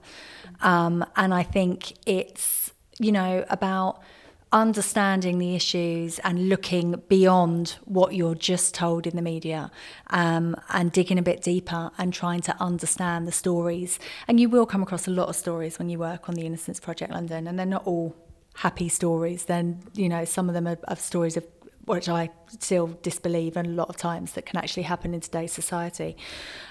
Um, 0.62 1.04
and 1.16 1.35
I 1.35 1.42
think 1.42 1.94
it's, 2.07 2.72
you 2.98 3.12
know, 3.12 3.44
about 3.48 4.02
understanding 4.50 5.38
the 5.38 5.54
issues 5.54 6.18
and 6.20 6.48
looking 6.48 7.02
beyond 7.08 7.76
what 7.84 8.14
you're 8.14 8.34
just 8.34 8.74
told 8.74 9.06
in 9.06 9.14
the 9.14 9.22
media 9.22 9.70
um, 10.08 10.56
and 10.70 10.90
digging 10.90 11.18
a 11.18 11.22
bit 11.22 11.42
deeper 11.42 11.90
and 11.98 12.14
trying 12.14 12.40
to 12.40 12.56
understand 12.58 13.26
the 13.26 13.32
stories. 13.32 13.98
And 14.26 14.40
you 14.40 14.48
will 14.48 14.64
come 14.64 14.82
across 14.82 15.06
a 15.06 15.11
lot 15.11 15.28
of 15.28 15.37
stories 15.37 15.78
when 15.78 15.90
you 15.90 15.98
work 15.98 16.28
on 16.28 16.34
the 16.34 16.46
Innocence 16.46 16.80
Project 16.80 17.12
London, 17.12 17.46
and 17.46 17.58
they're 17.58 17.66
not 17.66 17.87
all 17.87 18.16
happy 18.54 18.88
stories. 18.88 19.44
Then, 19.44 19.80
you 19.94 20.08
know, 20.08 20.24
some 20.24 20.48
of 20.48 20.54
them 20.54 20.66
are, 20.66 20.78
are 20.88 20.96
stories 20.96 21.37
of 21.37 21.44
which 21.88 22.09
I 22.09 22.31
still 22.59 22.98
disbelieve 23.03 23.57
and 23.57 23.66
a 23.66 23.70
lot 23.70 23.88
of 23.88 23.96
times 23.96 24.33
that 24.33 24.46
can 24.46 24.59
actually 24.59 24.85
happen 24.85 25.14
in 25.14 25.20
today's 25.20 25.53
society. 25.53 26.16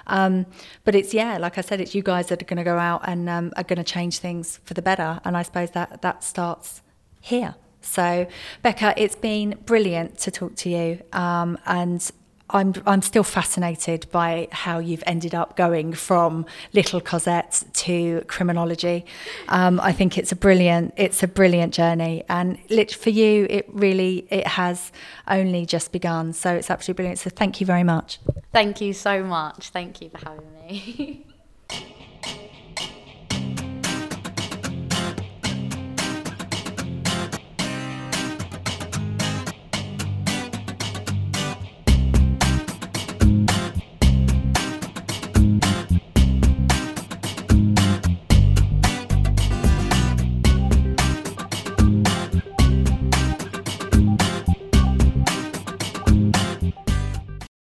Um, 0.07 0.45
but 0.83 0.95
it's 0.95 1.13
yeah, 1.13 1.37
like 1.37 1.57
I 1.57 1.61
said, 1.61 1.81
it's 1.81 1.93
you 1.93 2.03
guys 2.03 2.27
that 2.27 2.41
are 2.41 2.45
going 2.45 2.57
to 2.57 2.63
go 2.63 2.77
out 2.77 3.01
and 3.05 3.29
um, 3.29 3.51
are 3.57 3.63
going 3.63 3.77
to 3.77 3.83
change 3.83 4.19
things 4.19 4.59
for 4.63 4.73
the 4.73 4.81
better. 4.81 5.19
And 5.25 5.35
I 5.35 5.41
suppose 5.43 5.71
that 5.71 6.01
that 6.01 6.23
starts 6.23 6.81
here. 7.21 7.55
So, 7.81 8.27
Becca, 8.63 8.93
it's 8.97 9.15
been 9.15 9.57
brilliant 9.65 10.17
to 10.19 10.31
talk 10.31 10.55
to 10.57 10.69
you, 10.69 11.01
um, 11.13 11.57
and 11.65 12.11
I'm 12.49 12.73
I'm 12.85 13.01
still 13.01 13.23
fascinated 13.23 14.07
by 14.11 14.47
how 14.51 14.79
you've 14.79 15.03
ended 15.05 15.35
up 15.35 15.57
going 15.57 15.93
from 15.93 16.45
Little 16.73 17.01
Cosette 17.01 17.63
to 17.73 18.21
criminology. 18.27 19.05
Um, 19.49 19.79
I 19.81 19.91
think 19.91 20.17
it's 20.17 20.31
a 20.31 20.35
brilliant 20.35 20.93
it's 20.95 21.23
a 21.23 21.27
brilliant 21.27 21.73
journey, 21.73 22.23
and 22.29 22.57
for 22.93 23.09
you, 23.09 23.47
it 23.49 23.65
really 23.69 24.27
it 24.29 24.47
has 24.47 24.91
only 25.27 25.65
just 25.65 25.91
begun. 25.91 26.33
So 26.33 26.53
it's 26.53 26.69
absolutely 26.69 26.97
brilliant. 26.97 27.19
So 27.19 27.29
thank 27.29 27.59
you 27.59 27.65
very 27.65 27.83
much. 27.83 28.19
Thank 28.53 28.79
you 28.81 28.93
so 28.93 29.23
much. 29.23 29.69
Thank 29.69 30.01
you 30.01 30.09
for 30.09 30.17
having 30.17 30.53
me. 30.53 31.25